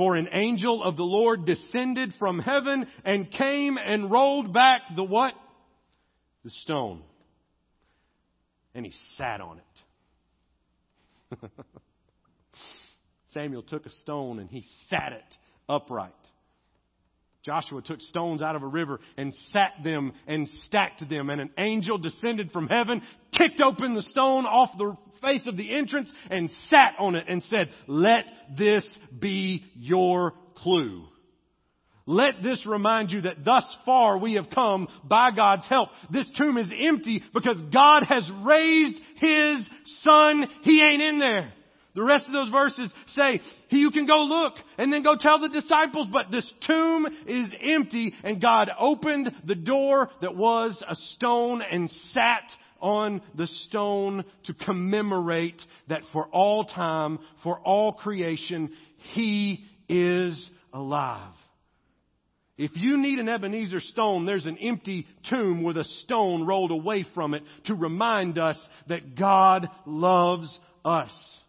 for 0.00 0.16
an 0.16 0.30
angel 0.32 0.82
of 0.82 0.96
the 0.96 1.02
Lord 1.02 1.44
descended 1.44 2.14
from 2.18 2.38
heaven 2.38 2.86
and 3.04 3.30
came 3.30 3.76
and 3.76 4.10
rolled 4.10 4.50
back 4.50 4.80
the 4.96 5.04
what? 5.04 5.34
The 6.42 6.48
stone. 6.48 7.02
And 8.74 8.86
he 8.86 8.94
sat 9.18 9.42
on 9.42 9.60
it. 11.30 11.40
Samuel 13.34 13.62
took 13.62 13.84
a 13.84 13.90
stone 13.90 14.38
and 14.38 14.48
he 14.48 14.64
sat 14.88 15.12
it 15.12 15.36
upright. 15.68 16.14
Joshua 17.42 17.80
took 17.82 18.00
stones 18.00 18.42
out 18.42 18.56
of 18.56 18.62
a 18.62 18.66
river 18.66 19.00
and 19.16 19.32
sat 19.52 19.72
them 19.82 20.12
and 20.26 20.48
stacked 20.64 21.08
them, 21.08 21.30
and 21.30 21.40
an 21.40 21.50
angel 21.56 21.96
descended 21.96 22.50
from 22.52 22.68
heaven, 22.68 23.02
kicked 23.32 23.62
open 23.64 23.94
the 23.94 24.02
stone 24.02 24.44
off 24.44 24.70
the 24.76 24.96
face 25.22 25.46
of 25.46 25.56
the 25.56 25.74
entrance 25.74 26.12
and 26.30 26.50
sat 26.68 26.94
on 26.98 27.14
it 27.14 27.24
and 27.28 27.42
said, 27.44 27.70
let 27.86 28.24
this 28.58 28.84
be 29.18 29.64
your 29.74 30.34
clue. 30.56 31.04
Let 32.06 32.42
this 32.42 32.66
remind 32.66 33.10
you 33.10 33.20
that 33.22 33.44
thus 33.44 33.64
far 33.84 34.18
we 34.18 34.34
have 34.34 34.50
come 34.52 34.88
by 35.04 35.30
God's 35.30 35.66
help. 35.68 35.90
This 36.10 36.28
tomb 36.36 36.56
is 36.56 36.72
empty 36.76 37.22
because 37.32 37.60
God 37.72 38.02
has 38.04 38.28
raised 38.42 39.00
His 39.16 39.68
Son. 40.00 40.46
He 40.62 40.82
ain't 40.82 41.02
in 41.02 41.18
there. 41.18 41.52
The 42.00 42.06
rest 42.06 42.26
of 42.28 42.32
those 42.32 42.48
verses 42.48 42.90
say, 43.08 43.42
you 43.68 43.90
can 43.90 44.06
go 44.06 44.22
look 44.22 44.54
and 44.78 44.90
then 44.90 45.02
go 45.02 45.16
tell 45.20 45.38
the 45.38 45.50
disciples, 45.50 46.08
but 46.10 46.30
this 46.30 46.50
tomb 46.66 47.06
is 47.26 47.52
empty 47.60 48.14
and 48.24 48.40
God 48.40 48.70
opened 48.78 49.30
the 49.44 49.54
door 49.54 50.08
that 50.22 50.34
was 50.34 50.82
a 50.88 50.94
stone 50.94 51.60
and 51.60 51.90
sat 51.90 52.44
on 52.80 53.20
the 53.34 53.46
stone 53.46 54.24
to 54.44 54.54
commemorate 54.54 55.60
that 55.88 56.00
for 56.10 56.26
all 56.28 56.64
time, 56.64 57.18
for 57.42 57.58
all 57.58 57.92
creation, 57.92 58.72
He 59.12 59.66
is 59.86 60.50
alive. 60.72 61.34
If 62.56 62.70
you 62.76 62.96
need 62.96 63.18
an 63.18 63.28
Ebenezer 63.28 63.80
stone, 63.80 64.24
there's 64.24 64.46
an 64.46 64.56
empty 64.56 65.06
tomb 65.28 65.62
with 65.62 65.76
a 65.76 65.84
stone 65.84 66.46
rolled 66.46 66.70
away 66.70 67.04
from 67.14 67.34
it 67.34 67.42
to 67.66 67.74
remind 67.74 68.38
us 68.38 68.56
that 68.88 69.18
God 69.18 69.68
loves 69.84 70.58
us. 70.82 71.39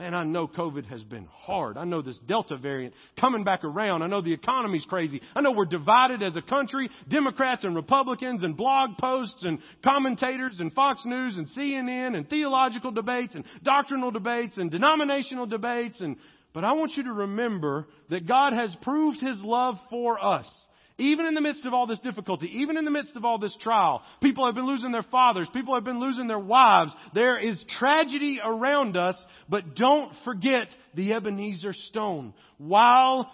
Man, 0.00 0.12
I 0.12 0.24
know 0.24 0.48
COVID 0.48 0.86
has 0.86 1.04
been 1.04 1.28
hard. 1.32 1.76
I 1.76 1.84
know 1.84 2.02
this 2.02 2.18
Delta 2.26 2.56
variant 2.56 2.94
coming 3.20 3.44
back 3.44 3.62
around. 3.62 4.02
I 4.02 4.08
know 4.08 4.20
the 4.20 4.32
economy's 4.32 4.84
crazy. 4.86 5.20
I 5.36 5.40
know 5.40 5.52
we're 5.52 5.66
divided 5.66 6.20
as 6.20 6.34
a 6.34 6.42
country, 6.42 6.90
Democrats 7.08 7.62
and 7.62 7.76
Republicans 7.76 8.42
and 8.42 8.56
blog 8.56 8.98
posts 8.98 9.44
and 9.44 9.60
commentators 9.84 10.58
and 10.58 10.72
Fox 10.72 11.04
News 11.06 11.36
and 11.36 11.46
CNN 11.46 12.16
and 12.16 12.28
theological 12.28 12.90
debates 12.90 13.36
and 13.36 13.44
doctrinal 13.62 14.10
debates 14.10 14.58
and 14.58 14.68
denominational 14.68 15.46
debates 15.46 16.00
and 16.00 16.16
but 16.52 16.64
I 16.64 16.72
want 16.72 16.92
you 16.96 17.02
to 17.04 17.12
remember 17.12 17.88
that 18.10 18.28
God 18.28 18.52
has 18.52 18.76
proved 18.80 19.20
His 19.20 19.36
love 19.42 19.74
for 19.90 20.24
us. 20.24 20.48
Even 20.96 21.26
in 21.26 21.34
the 21.34 21.40
midst 21.40 21.64
of 21.64 21.74
all 21.74 21.88
this 21.88 21.98
difficulty, 22.00 22.48
even 22.60 22.76
in 22.76 22.84
the 22.84 22.90
midst 22.90 23.16
of 23.16 23.24
all 23.24 23.38
this 23.38 23.56
trial, 23.60 24.02
people 24.22 24.46
have 24.46 24.54
been 24.54 24.66
losing 24.66 24.92
their 24.92 25.02
fathers, 25.02 25.48
people 25.52 25.74
have 25.74 25.82
been 25.82 25.98
losing 25.98 26.28
their 26.28 26.38
wives. 26.38 26.94
There 27.12 27.36
is 27.36 27.62
tragedy 27.78 28.40
around 28.44 28.96
us, 28.96 29.16
but 29.48 29.74
don't 29.74 30.12
forget 30.24 30.68
the 30.94 31.12
Ebenezer 31.14 31.72
stone. 31.72 32.32
While 32.58 33.28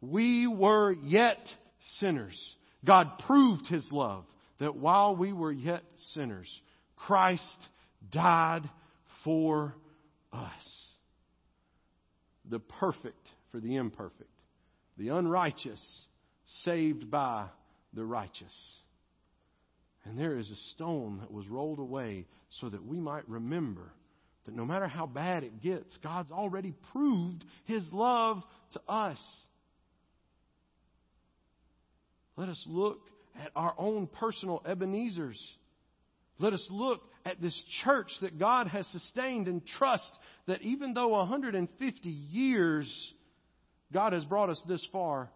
we 0.00 0.46
were 0.46 0.92
yet 0.92 1.38
sinners, 1.98 2.38
God 2.82 3.18
proved 3.26 3.66
His 3.66 3.86
love 3.92 4.24
that 4.58 4.76
while 4.76 5.14
we 5.14 5.34
were 5.34 5.52
yet 5.52 5.82
sinners, 6.14 6.48
Christ 6.96 7.68
died 8.10 8.62
for 9.22 9.74
us. 10.32 10.88
The 12.48 12.58
perfect 12.58 13.26
for 13.50 13.60
the 13.60 13.76
imperfect, 13.76 14.30
the 14.96 15.08
unrighteous 15.08 15.80
saved 16.64 17.10
by 17.10 17.46
the 17.94 18.04
righteous. 18.04 18.54
And 20.04 20.18
there 20.18 20.38
is 20.38 20.50
a 20.50 20.56
stone 20.74 21.18
that 21.20 21.30
was 21.30 21.46
rolled 21.48 21.78
away 21.78 22.26
so 22.60 22.68
that 22.68 22.84
we 22.84 22.98
might 22.98 23.28
remember 23.28 23.92
that 24.44 24.54
no 24.56 24.64
matter 24.64 24.88
how 24.88 25.06
bad 25.06 25.44
it 25.44 25.60
gets, 25.62 25.96
God's 26.02 26.32
already 26.32 26.74
proved 26.92 27.44
His 27.64 27.86
love 27.92 28.42
to 28.72 28.80
us. 28.88 29.18
Let 32.36 32.48
us 32.48 32.62
look 32.66 33.00
at 33.40 33.50
our 33.54 33.74
own 33.78 34.08
personal 34.08 34.62
Ebenezers. 34.66 35.40
Let 36.38 36.52
us 36.52 36.66
look 36.70 37.02
at 37.24 37.40
this 37.40 37.56
church 37.84 38.10
that 38.20 38.38
God 38.38 38.66
has 38.66 38.86
sustained 38.88 39.46
and 39.46 39.64
trust 39.64 40.10
that 40.46 40.62
even 40.62 40.92
though 40.94 41.08
150 41.08 42.08
years 42.08 43.12
God 43.92 44.12
has 44.12 44.24
brought 44.24 44.50
us 44.50 44.60
this 44.66 44.84
far, 44.90 45.30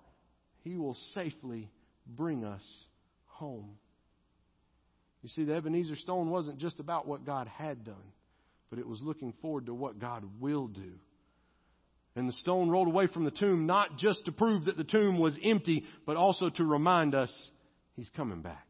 he 0.67 0.77
will 0.77 0.97
safely 1.15 1.71
bring 2.09 2.45
us 2.45 2.65
home. 3.27 3.79
You 5.23 5.29
see, 5.29 5.45
the 5.45 5.55
Ebenezer 5.55 5.95
stone 5.95 6.29
wasn't 6.29 6.59
just 6.59 6.81
about 6.81 7.07
what 7.07 7.25
God 7.25 7.47
had 7.47 7.85
done, 7.85 7.95
but 8.69 8.81
it 8.81 8.87
was 8.87 9.01
looking 9.01 9.33
forward 9.41 9.67
to 9.67 9.75
what 9.75 10.01
God 10.01 10.25
will 10.41 10.67
do. 10.67 10.95
And 12.17 12.29
the 12.29 12.33
stone 12.33 12.69
rolled 12.69 12.89
away 12.89 13.07
from 13.07 13.25
the 13.25 13.31
tomb, 13.31 13.67
not 13.67 13.97
just 13.97 14.25
to 14.25 14.33
prove 14.33 14.65
that 14.65 14.77
the 14.77 14.83
tomb 14.83 15.21
was 15.21 15.39
empty, 15.41 15.85
but 16.05 16.17
also 16.17 16.51
to 16.51 16.65
remind 16.65 17.15
us 17.15 17.33
He's 17.95 18.11
coming 18.17 18.43
back. 18.43 18.67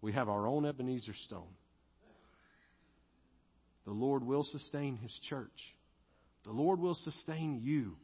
We 0.00 0.12
have 0.12 0.28
our 0.28 0.46
own 0.46 0.64
Ebenezer 0.64 1.14
stone. 1.26 1.52
The 3.84 3.92
Lord 3.92 4.24
will 4.24 4.44
sustain 4.44 4.96
His 4.96 5.12
church. 5.28 5.48
The 6.44 6.52
Lord 6.52 6.78
will 6.78 6.94
sustain 6.94 7.60
you 7.62 7.96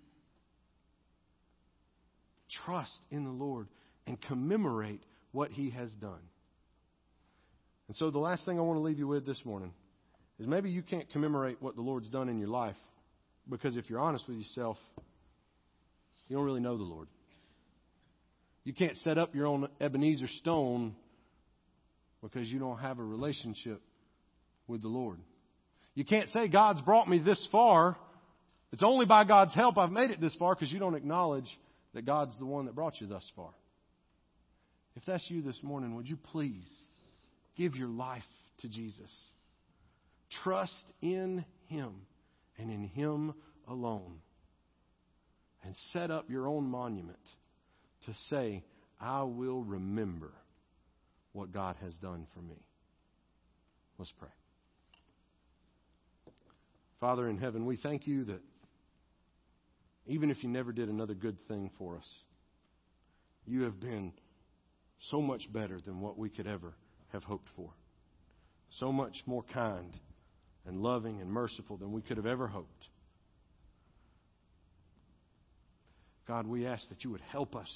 trust 2.65 2.99
in 3.11 3.25
the 3.25 3.31
Lord 3.31 3.69
and 4.07 4.21
commemorate 4.21 5.03
what 5.33 5.51
He 5.51 5.71
has 5.71 5.93
done. 5.95 6.23
And 7.89 7.97
so, 7.97 8.11
the 8.11 8.19
last 8.19 8.45
thing 8.45 8.59
I 8.59 8.63
want 8.63 8.79
to 8.79 8.83
leave 8.83 8.99
you 8.99 9.09
with 9.09 9.27
this 9.27 9.45
morning 9.45 9.73
is 10.39 10.47
maybe 10.47 10.71
you 10.71 10.83
can't 10.83 11.09
commemorate 11.11 11.63
what 11.63 11.77
the 11.77 11.83
Lord's 11.83 12.09
done 12.09 12.29
in 12.29 12.39
your 12.39 12.49
life 12.49 12.77
because 13.49 13.77
if 13.77 13.89
you're 13.89 14.01
honest 14.01 14.27
with 14.29 14.39
yourself, 14.39 14.77
you 16.29 16.37
don't 16.37 16.45
really 16.45 16.61
know 16.61 16.77
the 16.77 16.83
Lord. 16.83 17.09
You 18.65 18.75
can't 18.75 18.97
set 18.97 19.17
up 19.17 19.35
your 19.35 19.47
own 19.47 19.69
Ebenezer 19.81 20.27
stone 20.27 20.97
because 22.21 22.49
you 22.49 22.59
don't 22.59 22.79
have 22.79 22.99
a 22.99 23.05
relationship 23.05 23.81
with 24.67 24.83
the 24.83 24.89
Lord. 24.89 25.19
You 25.95 26.05
can't 26.05 26.29
say, 26.31 26.49
God's 26.49 26.83
brought 26.83 27.09
me 27.09 27.21
this 27.21 27.47
far. 27.53 27.97
It's 28.73 28.83
only 28.83 29.07
by 29.07 29.25
God's 29.25 29.55
help 29.55 29.79
I've 29.79 29.93
made 29.93 30.11
it 30.11 30.21
this 30.21 30.35
far 30.35 30.55
because 30.55 30.73
you 30.73 30.81
don't 30.81 30.97
acknowledge 30.97 31.47
that 31.97 32.05
God's 32.05 32.39
the 32.39 32.45
one 32.45 32.67
that 32.67 32.75
brought 32.75 33.01
you 33.01 33.07
thus 33.07 33.25
far. 33.35 33.49
If 34.97 35.05
that's 35.07 35.25
you 35.31 35.41
this 35.41 35.59
morning, 35.63 35.97
would 35.97 36.07
you 36.07 36.19
please 36.19 36.71
give 37.57 37.75
your 37.75 37.89
life 37.89 38.23
to 38.61 38.69
Jesus? 38.69 39.11
Trust 40.45 40.85
in 41.01 41.43
Him 41.69 41.95
and 42.59 42.71
in 42.71 42.85
Him 42.89 43.33
alone. 43.67 44.19
And 45.65 45.75
set 45.95 46.11
up 46.11 46.29
your 46.29 46.47
own 46.49 46.65
monument 46.65 47.17
to 48.05 48.13
say, 48.29 48.63
I 49.01 49.23
will 49.23 49.65
remember 49.65 50.33
what 51.33 51.51
God 51.51 51.77
has 51.81 51.95
done 51.95 52.27
for 52.35 52.41
me. 52.41 52.61
Let's 53.99 54.13
pray. 54.19 54.29
Father 57.01 57.27
in 57.27 57.39
heaven, 57.39 57.65
we 57.65 57.79
thank 57.79 58.07
you 58.07 58.25
that 58.25 58.43
even 60.07 60.31
if 60.31 60.43
you 60.43 60.49
never 60.49 60.73
did 60.73 60.89
another 60.89 61.15
good 61.15 61.37
thing 61.49 61.71
for 61.79 61.97
us, 61.97 62.09
you 63.47 63.63
have 63.63 63.81
been 63.81 64.13
so 65.11 65.21
much 65.21 65.53
better 65.53 65.81
than 65.81 66.01
what 66.01 66.19
we 66.19 66.29
could 66.29 66.47
ever 66.47 66.75
have 67.13 67.23
hoped 67.25 67.49
for. 67.57 67.71
So 68.71 68.93
much 68.93 69.17
more 69.27 69.45
kind 69.53 69.93
and 70.67 70.81
loving 70.81 71.21
and 71.21 71.31
merciful 71.31 71.77
than 71.77 71.93
we 71.93 72.03
could 72.03 72.17
have 72.17 72.27
ever 72.27 72.47
hoped. 72.47 72.89
God, 76.27 76.47
we 76.47 76.67
ask 76.67 76.89
that 76.89 77.05
you 77.05 77.11
would 77.11 77.21
help 77.21 77.55
us 77.55 77.71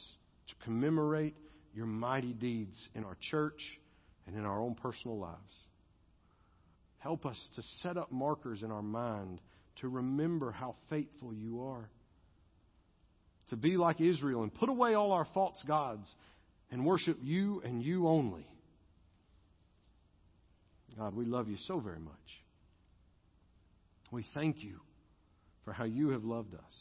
to 0.49 0.55
commemorate 0.65 1.37
your 1.73 1.87
mighty 1.87 2.33
deeds 2.33 2.89
in 2.95 3.05
our 3.05 3.17
church 3.31 3.61
and 4.27 4.37
in 4.37 4.45
our 4.45 4.61
own 4.61 4.75
personal 4.75 5.19
lives. 5.19 5.55
Help 6.99 7.25
us 7.27 7.39
to 7.55 7.63
set 7.83 7.97
up 7.97 8.11
markers 8.11 8.63
in 8.63 8.71
our 8.71 8.83
mind 8.83 9.41
to 9.81 9.89
remember 9.89 10.51
how 10.51 10.75
faithful 10.91 11.33
you 11.33 11.63
are. 11.63 11.89
To 13.51 13.57
be 13.57 13.77
like 13.77 14.01
Israel 14.01 14.43
and 14.43 14.55
put 14.55 14.69
away 14.69 14.95
all 14.95 15.13
our 15.13 15.27
false 15.35 15.63
gods 15.67 16.15
and 16.71 16.87
worship 16.87 17.19
you 17.23 17.61
and 17.65 17.83
you 17.83 18.07
only. 18.07 18.47
God, 20.97 21.15
we 21.15 21.25
love 21.25 21.49
you 21.49 21.57
so 21.67 21.81
very 21.81 21.99
much. 21.99 22.15
We 24.13 24.25
thank 24.35 24.63
you 24.63 24.81
for 25.65 25.73
how 25.73 25.85
you 25.85 26.11
have 26.11 26.25
loved 26.25 26.55
us. 26.55 26.79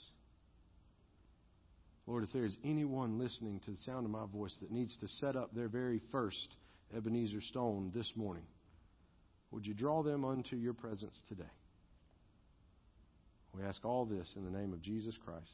Lord, 2.05 2.23
if 2.23 2.31
there 2.33 2.45
is 2.45 2.55
anyone 2.63 3.19
listening 3.19 3.61
to 3.65 3.71
the 3.71 3.81
sound 3.85 4.05
of 4.05 4.11
my 4.11 4.25
voice 4.25 4.55
that 4.61 4.71
needs 4.71 4.95
to 4.97 5.07
set 5.07 5.35
up 5.35 5.53
their 5.53 5.69
very 5.69 6.01
first 6.11 6.55
Ebenezer 6.95 7.41
stone 7.41 7.91
this 7.93 8.11
morning, 8.15 8.45
would 9.51 9.65
you 9.65 9.73
draw 9.73 10.01
them 10.01 10.25
unto 10.25 10.55
your 10.55 10.73
presence 10.73 11.19
today? 11.27 11.43
We 13.55 13.63
ask 13.63 13.83
all 13.85 14.05
this 14.05 14.31
in 14.35 14.43
the 14.43 14.51
name 14.55 14.73
of 14.73 14.81
Jesus 14.81 15.15
Christ. 15.23 15.51